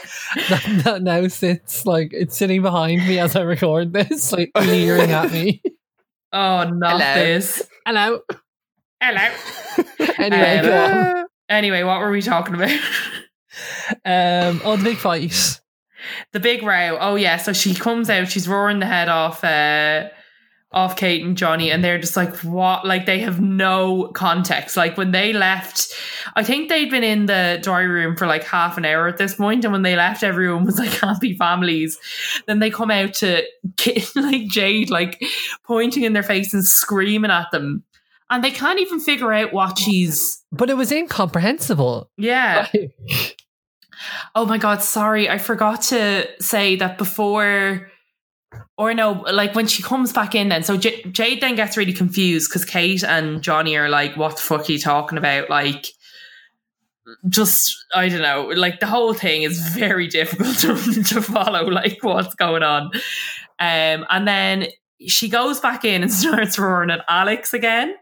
[0.47, 5.11] that, that now sits like it's sitting behind me as I record this, like leering
[5.11, 5.61] at me.
[6.31, 7.13] Oh, not Hello.
[7.15, 7.61] this.
[7.85, 8.21] Hello.
[9.05, 10.15] Hello.
[10.17, 12.69] anyway, um, anyway, what were we talking about?
[14.05, 15.59] um, oh, the big fight.
[16.31, 16.97] The big row.
[17.01, 17.35] Oh yeah.
[17.35, 18.29] So she comes out.
[18.29, 19.43] She's roaring the head off.
[19.43, 20.07] Uh,
[20.71, 22.83] off Kate and Johnny, and they're just like, what?
[22.83, 24.75] Like, they have no context.
[24.75, 25.93] Like, when they left,
[26.35, 29.35] I think they'd been in the diary room for like half an hour at this
[29.35, 31.99] point, and when they left, everyone was like happy families.
[32.47, 33.43] Then they come out to
[34.15, 35.21] like Jade, like
[35.63, 37.83] pointing in their face and screaming at them
[38.33, 40.43] and they can't even figure out what she's.
[40.51, 42.09] But it was incomprehensible.
[42.17, 42.67] Yeah.
[44.35, 44.81] oh my god!
[44.81, 47.89] Sorry, I forgot to say that before.
[48.77, 51.93] Or no, like when she comes back in, then so J- Jade then gets really
[51.93, 55.87] confused because Kate and Johnny are like, "What the fuck are you talking about?" Like,
[57.29, 61.65] just I don't know, like the whole thing is very difficult to, to follow.
[61.65, 62.91] Like, what's going on?
[63.59, 64.67] Um, and then
[65.07, 67.95] she goes back in and starts roaring at Alex again.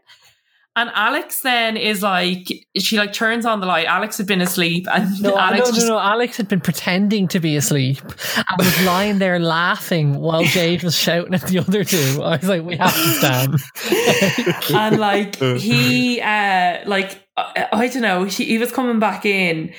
[0.74, 3.86] And Alex then is like, she like turns on the light.
[3.86, 6.00] Alex had been asleep, and no, Alex no, just, no, no.
[6.00, 10.96] Alex had been pretending to be asleep and was lying there laughing while Jade was
[10.96, 12.22] shouting at the other two.
[12.22, 14.70] I was like, we have to stand.
[14.74, 19.74] and like he, uh, like I, I don't know, he, he was coming back in,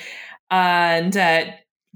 [0.48, 1.46] and uh,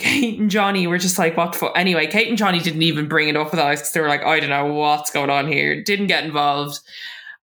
[0.00, 1.72] Kate and Johnny were just like, what the fuck?
[1.76, 4.24] Anyway, Kate and Johnny didn't even bring it up with us because they were like,
[4.24, 5.82] I don't know what's going on here.
[5.82, 6.80] Didn't get involved.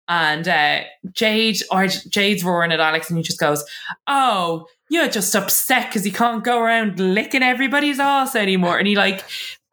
[0.08, 0.82] And uh,
[1.14, 3.64] Jade or Jade's roaring at Alex, and he just goes,
[4.08, 8.96] "Oh, you're just upset because you can't go around licking everybody's ass anymore." And he
[8.96, 9.24] like,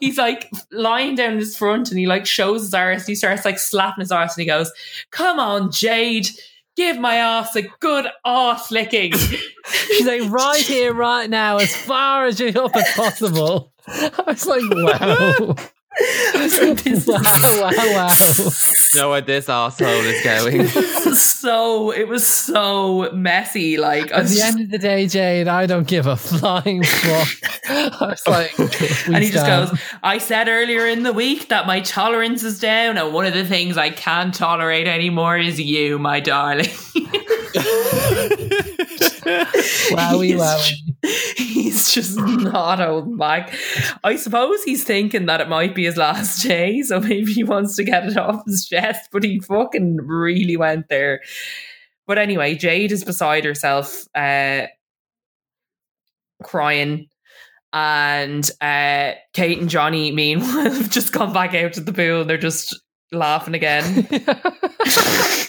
[0.00, 3.02] he's like lying down his front, and he like shows his arse.
[3.02, 4.72] And he starts like slapping his arse, and he goes,
[5.10, 6.28] "Come on, Jade."
[6.76, 9.12] Give my ass a good ass licking.
[9.64, 13.72] She's like, right here, right now, as far as you're up as possible.
[13.88, 15.56] I was like, wow.
[17.06, 17.20] Wow,
[17.60, 18.14] wow, wow.
[18.94, 20.66] know where this asshole is going.
[21.14, 23.76] so it was so messy.
[23.76, 27.28] Like at the just, end of the day, Jade, I don't give a flying fuck.
[27.68, 28.58] I was like,
[29.06, 32.98] and he just goes, "I said earlier in the week that my tolerance is down,
[32.98, 36.66] and one of the things I can't tolerate anymore is you, my darling."
[39.90, 41.36] wowie, wowie.
[41.36, 43.54] He's just not holding back.
[44.04, 47.76] I suppose he's thinking that it might be his last day, so maybe he wants
[47.76, 51.20] to get it off his chest, but he fucking really went there.
[52.06, 54.66] But anyway, Jade is beside herself, uh,
[56.42, 57.08] crying.
[57.72, 62.30] And uh, Kate and Johnny, meanwhile, have just gone back out to the pool and
[62.30, 62.78] they're just
[63.12, 64.08] laughing again.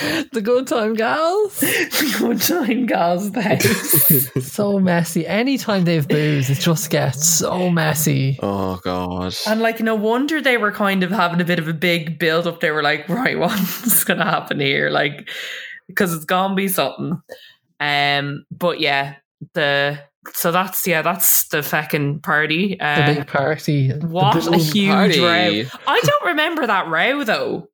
[0.00, 1.60] the good time gals.
[1.60, 4.46] the good time gals house.
[4.50, 5.26] so messy.
[5.26, 8.38] Anytime they've booze, it just gets so messy.
[8.42, 9.34] Oh god.
[9.46, 12.46] And like no wonder they were kind of having a bit of a big build
[12.46, 12.60] up.
[12.60, 14.88] They were like, right, what's gonna happen here?
[14.88, 15.28] Like
[15.88, 17.20] because it's gonna be something.
[17.78, 19.16] Um but yeah,
[19.52, 20.00] the
[20.32, 22.80] so that's yeah, that's the fucking party.
[22.80, 23.90] Uh, the big party.
[23.90, 25.20] What a huge party.
[25.20, 25.68] row.
[25.86, 27.68] I don't remember that row though.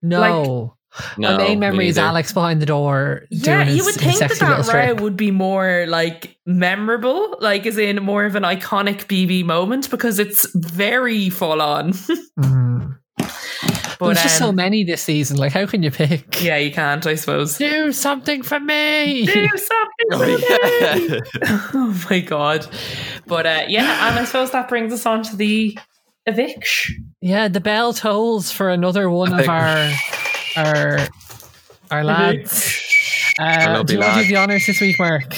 [0.00, 0.76] No.
[0.98, 3.24] Like, no, My main memory is Alex behind the door.
[3.30, 8.02] Yeah, you would think that that row would be more like memorable, like as in
[8.02, 11.92] more of an iconic BB moment because it's very full on.
[12.38, 12.98] mm.
[13.98, 15.36] But there's um, just so um, many this season.
[15.36, 16.42] Like, how can you pick?
[16.42, 17.06] Yeah, you can't.
[17.06, 17.58] I suppose.
[17.58, 19.26] Do something for me.
[19.26, 21.20] Do something for oh, me.
[21.74, 22.66] oh my god!
[23.26, 25.78] But uh, yeah, and I suppose that brings us on to the
[26.26, 27.14] eviction.
[27.20, 29.90] Yeah, the bell tolls for another one of our
[30.56, 30.98] our
[31.90, 32.80] our lads.
[33.38, 35.34] Uh, do you want to do the honours this week, Mark?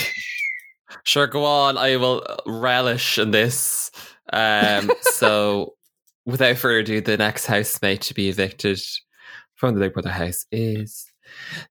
[1.05, 1.79] Sure, go on.
[1.79, 3.91] I will relish in this.
[4.33, 5.75] Um, so,
[6.27, 8.81] without further ado, the next housemate to be evicted
[9.55, 11.11] from the Big Brother house is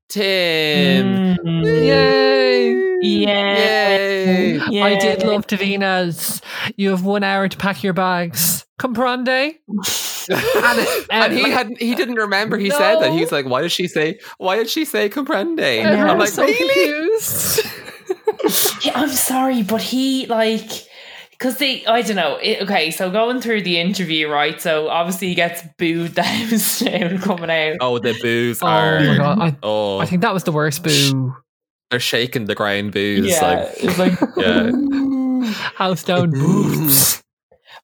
[0.09, 1.35] Tim.
[1.37, 1.65] Mm.
[1.65, 2.97] Yay!
[3.01, 4.59] Yay!
[4.69, 4.81] Yay!
[4.81, 6.41] I did love Davina's.
[6.75, 8.64] You have one hour to pack your bags.
[8.79, 9.55] Comprende?
[10.29, 12.77] and, and, he hadn't he didn't remember he no.
[12.77, 13.13] said that.
[13.13, 15.81] He's like, why did she say why did she say comprende?
[15.81, 16.57] Yeah, I'm like, so really?
[16.57, 17.65] confused.
[18.85, 20.69] yeah, I'm sorry, but he like
[21.31, 22.37] because they I don't know.
[22.41, 24.59] It, okay, so going through the interview, right?
[24.59, 27.77] So obviously he gets booed the house down coming out.
[27.79, 29.39] Oh, the boos oh are my God.
[29.39, 31.35] I, oh I think that was the worst boo.
[31.91, 33.27] They're shaking the ground boos.
[33.27, 35.51] Yeah, like, it's like yeah.
[35.75, 37.21] house down boos.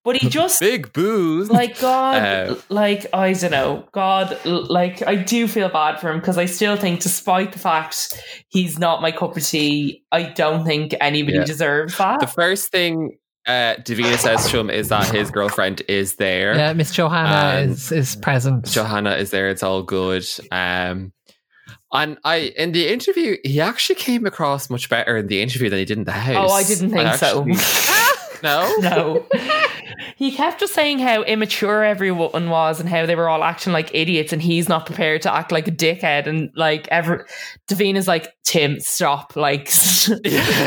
[0.04, 1.50] But he just big booze.
[1.50, 6.20] Like God, uh, like I don't know, God, like I do feel bad for him
[6.20, 10.66] because I still think, despite the fact he's not my cup of tea, I don't
[10.66, 11.46] think anybody yeah.
[11.46, 12.20] deserves that.
[12.20, 16.56] The first thing uh, Davina says to him is that his girlfriend is there.
[16.56, 18.66] Yeah, Miss Johanna is is present.
[18.66, 19.50] Johanna is there.
[19.50, 20.26] It's all good.
[20.52, 21.12] Um,
[21.94, 25.80] and I in the interview, he actually came across much better in the interview than
[25.80, 26.50] he did in the house.
[26.50, 28.40] Oh, I didn't think actually, so.
[28.44, 29.26] no, no.
[30.16, 33.92] He kept just saying how immature everyone was and how they were all acting like
[33.94, 36.28] idiots, and he's not prepared to act like a dickhead.
[36.28, 37.28] And like, ever,
[37.70, 39.36] Davina's like, Tim, stop!
[39.36, 39.70] Like,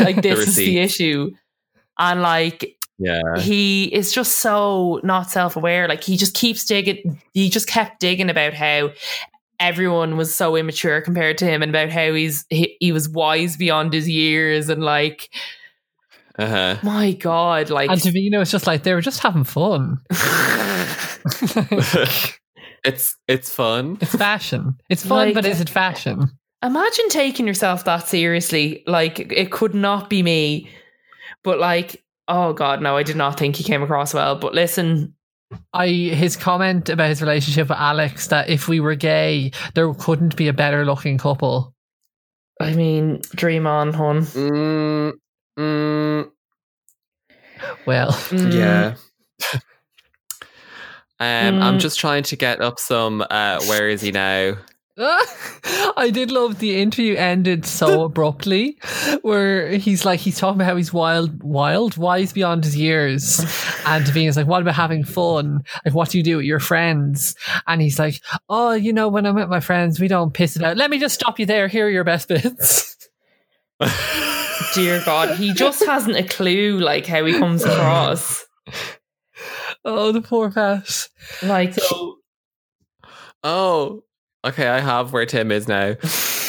[0.01, 1.31] like this is the issue.
[1.99, 5.89] And like, yeah, he is just so not self aware.
[5.89, 7.21] Like, he just keeps digging.
[7.33, 8.91] He just kept digging about how
[9.61, 13.57] everyone was so immature compared to him, and about how he's he, he was wise
[13.57, 15.31] beyond his years, and like
[16.39, 16.79] uh-huh.
[16.83, 20.01] My God, like and Davina was just like they were just having fun.
[22.85, 23.99] it's it's fun.
[24.01, 24.81] It's fashion.
[24.91, 26.31] It's fun, like, but is it fashion?
[26.63, 28.83] Imagine taking yourself that seriously.
[28.87, 30.69] Like it could not be me,
[31.45, 34.35] but like, oh God, no, I did not think he came across well.
[34.35, 35.15] But listen,
[35.73, 40.35] I his comment about his relationship with Alex that if we were gay, there couldn't
[40.35, 41.73] be a better looking couple.
[42.61, 44.23] I mean, dream on, hon.
[44.23, 45.13] Mm,
[45.59, 46.31] mm,
[47.87, 48.53] Well, Mm.
[48.55, 48.95] yeah.
[51.21, 51.81] um, I'm Mm.
[51.81, 53.25] just trying to get up some.
[53.31, 54.57] Uh, where is he now?
[55.97, 58.79] I did love the interview ended so abruptly,
[59.23, 63.41] where he's like he's talking about how he's wild, wild, wise beyond his years,
[63.87, 65.65] and Davina's like, "What about having fun?
[65.85, 67.35] Like, what do you do with your friends?"
[67.67, 70.63] And he's like, "Oh, you know, when I'm with my friends, we don't piss it
[70.63, 70.77] out.
[70.77, 71.67] Let me just stop you there.
[71.67, 72.97] Here are your best bits."
[74.75, 78.45] Dear God, he just hasn't a clue like how he comes across.
[79.85, 81.09] oh, the poor Pat.
[81.43, 81.75] Like,
[83.43, 84.03] Oh,
[84.45, 84.67] okay.
[84.69, 85.95] I have where Tim is now.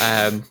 [0.01, 0.43] Um,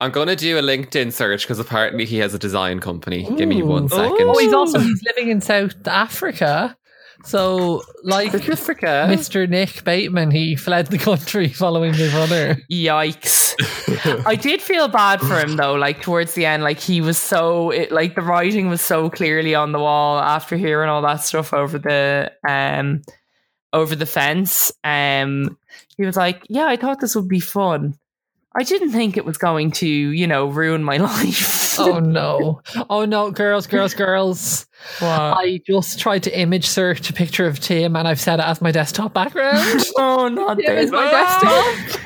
[0.00, 3.24] I'm gonna do a LinkedIn search because apparently he has a design company.
[3.36, 4.16] Give me one second.
[4.20, 6.76] Oh, he's also he's living in South Africa.
[7.24, 9.48] So, like Mr.
[9.48, 12.56] Nick Bateman, he fled the country following Big Brother.
[12.70, 13.54] yikes.
[14.26, 17.70] I did feel bad for him though, like towards the end, like he was so
[17.70, 21.52] it like the writing was so clearly on the wall after hearing all that stuff
[21.52, 23.02] over the um
[23.72, 24.72] over the fence.
[24.82, 25.58] Um
[25.96, 27.98] he was like, Yeah, I thought this would be fun.
[28.56, 31.78] I didn't think it was going to, you know, ruin my life.
[31.78, 32.60] Oh no.
[32.90, 34.66] Oh no, girls, girls, girls.
[34.98, 35.08] What?
[35.08, 38.60] I just tried to image search a picture of Tim and I've set it as
[38.60, 39.84] my desktop background.
[39.98, 40.86] oh, not Tim this.
[40.86, 42.00] is my desktop.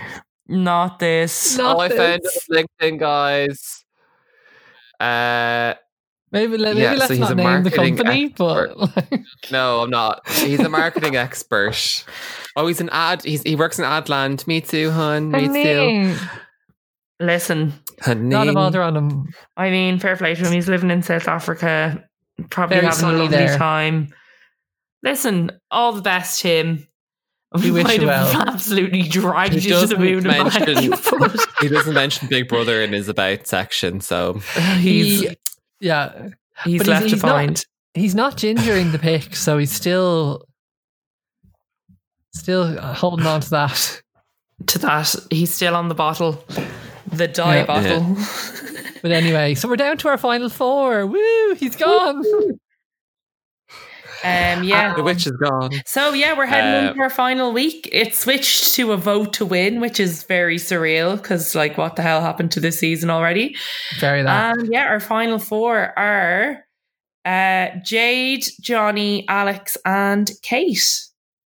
[0.47, 1.57] Not this.
[1.57, 2.47] Not oh, I found this.
[2.51, 3.85] it on LinkedIn, guys.
[5.01, 5.75] Uh,
[6.31, 9.21] Maybe, let- maybe Yeah, so let's he's not a name the marketing company, but like,
[9.53, 10.29] no, I'm not.
[10.29, 12.05] He's a marketing expert.
[12.57, 13.25] Oh, he's an ad.
[13.25, 14.47] He's, he works in Adland.
[14.47, 15.31] Me too, hun.
[15.31, 16.17] Me too.
[17.21, 18.29] Listen, Honey.
[18.29, 19.27] not a bother on him.
[19.57, 20.53] I mean, fair play to him.
[20.53, 22.05] He's living in South Africa,
[22.51, 23.57] probably Very having a lovely there.
[23.57, 24.09] time.
[25.03, 26.87] Listen, all the best, Tim.
[27.63, 28.49] We wish might you have well.
[28.49, 30.93] absolutely dragged He you to the moon mention-
[31.61, 34.35] He doesn't mention Big Brother in his about section, so
[34.79, 35.37] he's He-
[35.81, 36.31] yeah.
[36.65, 37.67] he's but he's- left he's to not- find.
[37.95, 40.49] He's not gingering the pick, so he's still
[42.35, 44.01] still holding on to that.
[44.69, 46.43] To that, he's still on the bottle,
[47.11, 47.65] the dye Yeah.
[47.67, 48.17] bottle.
[49.03, 51.07] But anyway, so we're down to our final four.
[51.07, 52.25] Woo, he's gone.
[54.25, 54.95] Um, yeah.
[54.95, 55.71] the witch is gone.
[55.85, 57.89] So yeah, we're heading Uh, into our final week.
[57.93, 62.03] It switched to a vote to win, which is very surreal because, like, what the
[62.03, 63.55] hell happened to this season already?
[63.99, 64.57] Very that.
[64.57, 66.65] And yeah, our final four are
[67.27, 71.05] uh, Jade, Johnny, Alex, and Kate.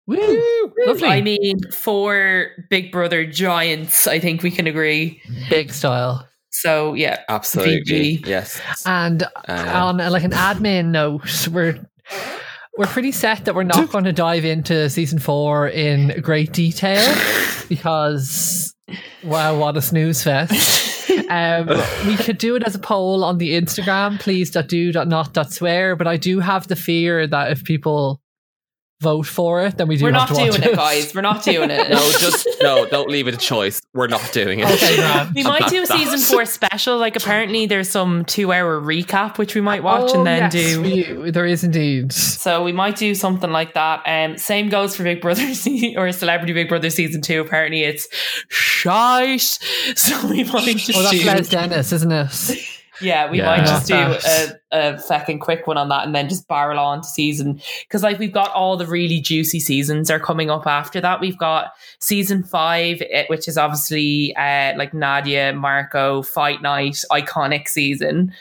[0.07, 1.07] Woo, lovely.
[1.07, 4.07] I mean, four Big Brother giants.
[4.07, 5.21] I think we can agree.
[5.49, 6.27] Big style.
[6.49, 8.17] So yeah, Absolutely.
[8.17, 8.25] VG.
[8.25, 8.59] Yes.
[8.85, 11.77] And Uh, on like an admin note, we're
[12.77, 17.15] we're pretty set that we're not going to dive into season four in great detail
[17.69, 18.73] because
[19.23, 20.85] wow, what a snooze fest.
[21.29, 21.67] Um,
[22.05, 25.33] we could do it as a poll on the Instagram, please dot do dot not
[25.33, 28.21] dot swear, but I do have the fear that if people
[28.99, 31.13] vote for it, then we do we're have not to watch doing it, guys.
[31.13, 31.89] We're not doing it.
[31.89, 32.85] no, just no.
[32.87, 33.79] Don't leave it a choice.
[33.93, 34.65] We're not doing it.
[34.71, 35.29] Okay.
[35.35, 36.97] We might do a That- season four special.
[36.97, 40.51] Like apparently there's some two hour recap which we might watch Oh, and then yes,
[40.51, 40.81] do.
[41.21, 42.11] we- there is indeed.
[42.11, 44.01] So we might do something like that.
[44.05, 47.39] Um, same goes for Big Brother se- or Celebrity Big Brother season two.
[47.41, 48.07] Apparently it's
[48.49, 49.59] shite.
[49.95, 51.25] So we might just Oh, that's do.
[51.25, 52.57] Les Dennis, isn't it?
[53.01, 53.45] Yeah, we Yeah.
[53.45, 57.01] might just do a, a fucking quick one on that and then just barrel on
[57.01, 60.99] to season because like we've got all the really juicy seasons are coming up after
[61.01, 61.19] that.
[61.19, 67.67] We've got season five, eh, which is obviously uh, like Nadia, Marco, Fight Night, iconic
[67.67, 68.33] season.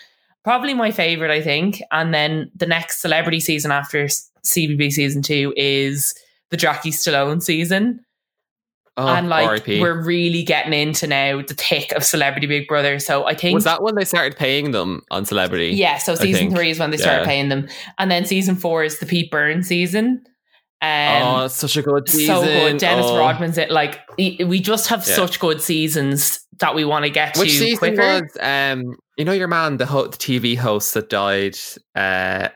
[0.45, 1.83] Probably my favorite, I think.
[1.91, 6.15] And then the next celebrity season after CBB season two is
[6.51, 8.05] the Jackie Stallone season
[8.99, 9.81] Oh, and like R.I.P.
[9.81, 12.99] we're really getting into now the thick of Celebrity Big Brother.
[12.99, 15.69] So I think Was that when they started paying them on Celebrity?
[15.69, 17.27] yeah, so season three is when they started Yeah.
[17.27, 17.69] paying them,
[17.99, 20.23] and then season four is the Pete Burns season.
[20.83, 22.37] Um, oh, it's such a good season.
[22.37, 22.79] so good.
[22.79, 23.19] Dennis oh.
[23.19, 23.71] Rodman's it.
[23.71, 25.15] Like we just have Yeah.
[25.15, 28.23] such good seasons that we want to get Which to season quicker.
[28.23, 28.37] was?
[28.41, 31.57] Um, you know your man, the, ho- the TV host that died.
[31.95, 32.49] Uh,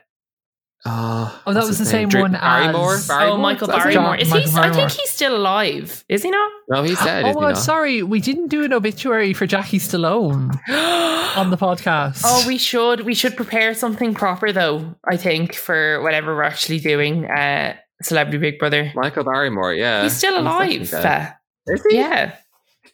[0.85, 1.91] oh, Oh, that was the name?
[1.91, 2.95] same Drew- one Barrymore.
[2.95, 3.37] as- Barrymore?
[3.37, 3.83] Oh, Michael That's?
[3.83, 4.15] Barrymore.
[4.17, 4.33] Is he?
[4.33, 6.03] Michael I think he's still alive.
[6.09, 6.51] Is he not?
[6.69, 7.23] No, he's dead.
[7.25, 10.57] Oh, isn't he well, sorry, we didn't do an obituary for Jackie Stallone
[11.37, 12.21] on the podcast.
[12.25, 13.01] Oh, we should.
[13.01, 14.95] We should prepare something proper though.
[15.09, 17.25] I think for whatever we're actually doing.
[17.29, 18.91] Uh, Celebrity Big Brother.
[18.95, 19.75] Michael Barrymore.
[19.75, 20.89] Yeah, he's still alive.
[20.89, 21.05] dead.
[21.05, 21.31] uh,
[21.67, 21.97] Is he?
[21.97, 22.35] yeah.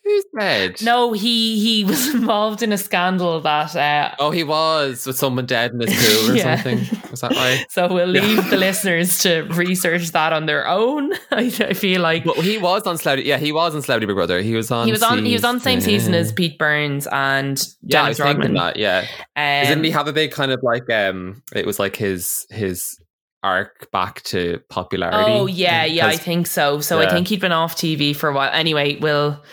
[0.07, 0.81] Who's dead?
[0.83, 3.75] No, he he was involved in a scandal that.
[3.75, 6.55] Uh, oh, he was with someone dead in his pool or yeah.
[6.55, 7.01] something.
[7.11, 7.65] Was that right?
[7.69, 8.49] So we'll leave yeah.
[8.49, 11.13] the listeners to research that on their own.
[11.31, 12.25] I, I feel like.
[12.25, 13.27] Well, he was on Celebrity.
[13.27, 14.41] Yeah, he was on Celebrity Big Brother.
[14.41, 14.85] He was on.
[14.85, 15.25] He was on.
[15.25, 18.53] He was on the same season as Pete Burns and yeah, Dennis Rodman.
[18.53, 19.05] That, yeah.
[19.35, 21.43] Um, Didn't he have a big kind of like um?
[21.53, 22.97] It was like his his
[23.43, 25.31] arc back to popularity.
[25.31, 26.79] Oh yeah, yeah, I think so.
[26.79, 27.07] So yeah.
[27.07, 28.51] I think he'd been off TV for a while.
[28.53, 29.43] Anyway, we'll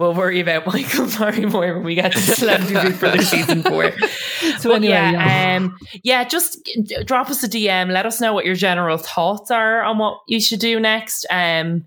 [0.00, 3.92] we'll worry about Michael Barrymore when we get to Celebrity Big Brother season four.
[4.58, 5.56] So but anyway, yeah, yeah.
[5.56, 6.68] Um, yeah, just
[7.04, 7.90] drop us a DM.
[7.92, 11.26] Let us know what your general thoughts are on what you should do next.
[11.30, 11.86] Um,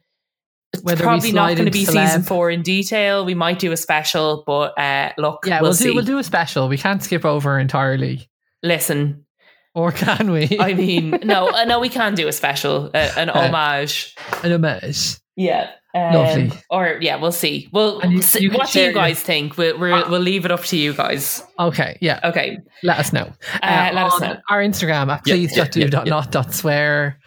[0.71, 2.05] it's Whether probably not going to be celeb.
[2.05, 3.25] season four in detail.
[3.25, 6.23] We might do a special, but uh, look, yeah, we'll, we'll do we'll do a
[6.23, 6.67] special.
[6.67, 8.29] We can't skip over entirely.
[8.63, 9.25] Listen,
[9.73, 10.57] or can we?
[10.59, 14.51] I mean, no, uh, no, we can do a special, uh, an uh, homage, an
[14.51, 15.17] homage.
[15.35, 16.51] Yeah, um, Lovely.
[16.71, 17.69] Or yeah, we'll see.
[17.71, 19.25] Well, you, you what do you guys your...
[19.25, 19.57] think?
[19.57, 21.43] We'll, we will leave it up to you guys.
[21.59, 21.99] Okay.
[22.01, 22.19] Yeah.
[22.23, 22.57] Okay.
[22.81, 23.31] Let us know.
[23.61, 24.37] Uh, uh, let us know.
[24.49, 27.19] Our Instagram at please yeah, yeah, yeah, not dot swear.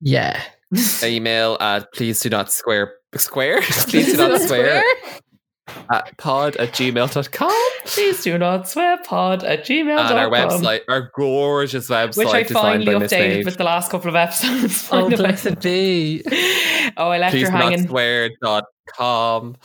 [0.00, 0.42] Yeah.
[1.04, 3.60] Email at please do not square square.
[3.62, 4.82] please do not swear
[5.90, 7.68] at pod at gmail.com.
[7.84, 10.10] Please do not swear pod at gmail.com.
[10.10, 12.16] And our website, our gorgeous website.
[12.16, 14.88] Which I finally updated with the last couple of episodes.
[15.00, 16.22] Oh, blessed be.
[16.96, 17.86] oh, I left Please her hanging.
[17.86, 19.56] swear.com.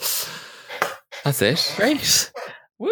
[1.23, 1.73] That's it.
[1.75, 2.31] Great.
[2.77, 2.89] Woo!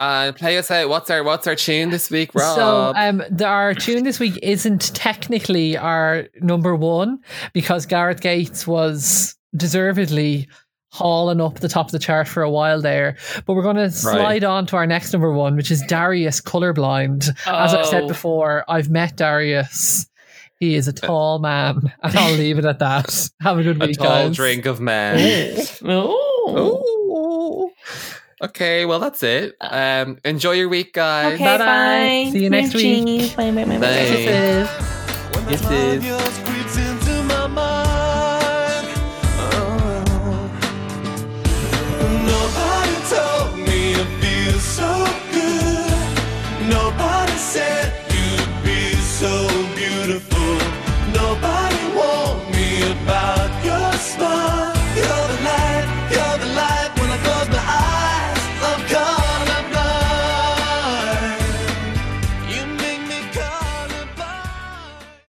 [0.00, 0.88] And uh, play us out.
[0.88, 2.54] What's our what's our tune this week, Rob?
[2.56, 7.18] So um the, our tune this week isn't technically our number one
[7.52, 10.48] because Gareth Gates was deservedly
[10.90, 13.16] hauling up the top of the chart for a while there.
[13.46, 14.44] But we're going to slide right.
[14.44, 17.30] on to our next number one, which is Darius Colorblind.
[17.46, 17.54] Oh.
[17.54, 18.08] As I've said oh.
[18.08, 20.06] before, I've met Darius.
[20.60, 23.30] He is a tall man, and I'll leave it at that.
[23.40, 24.36] Have a good week, a tall guys.
[24.36, 25.18] drink of man.
[28.40, 29.56] Okay, well that's it.
[29.60, 31.34] Um, enjoy your week, guys.
[31.34, 32.30] Okay, bye bye.
[32.32, 33.36] See you next week.
[33.36, 33.86] Bye bye bye bye.
[33.86, 34.68] Kisses.
[35.48, 36.57] Kisses.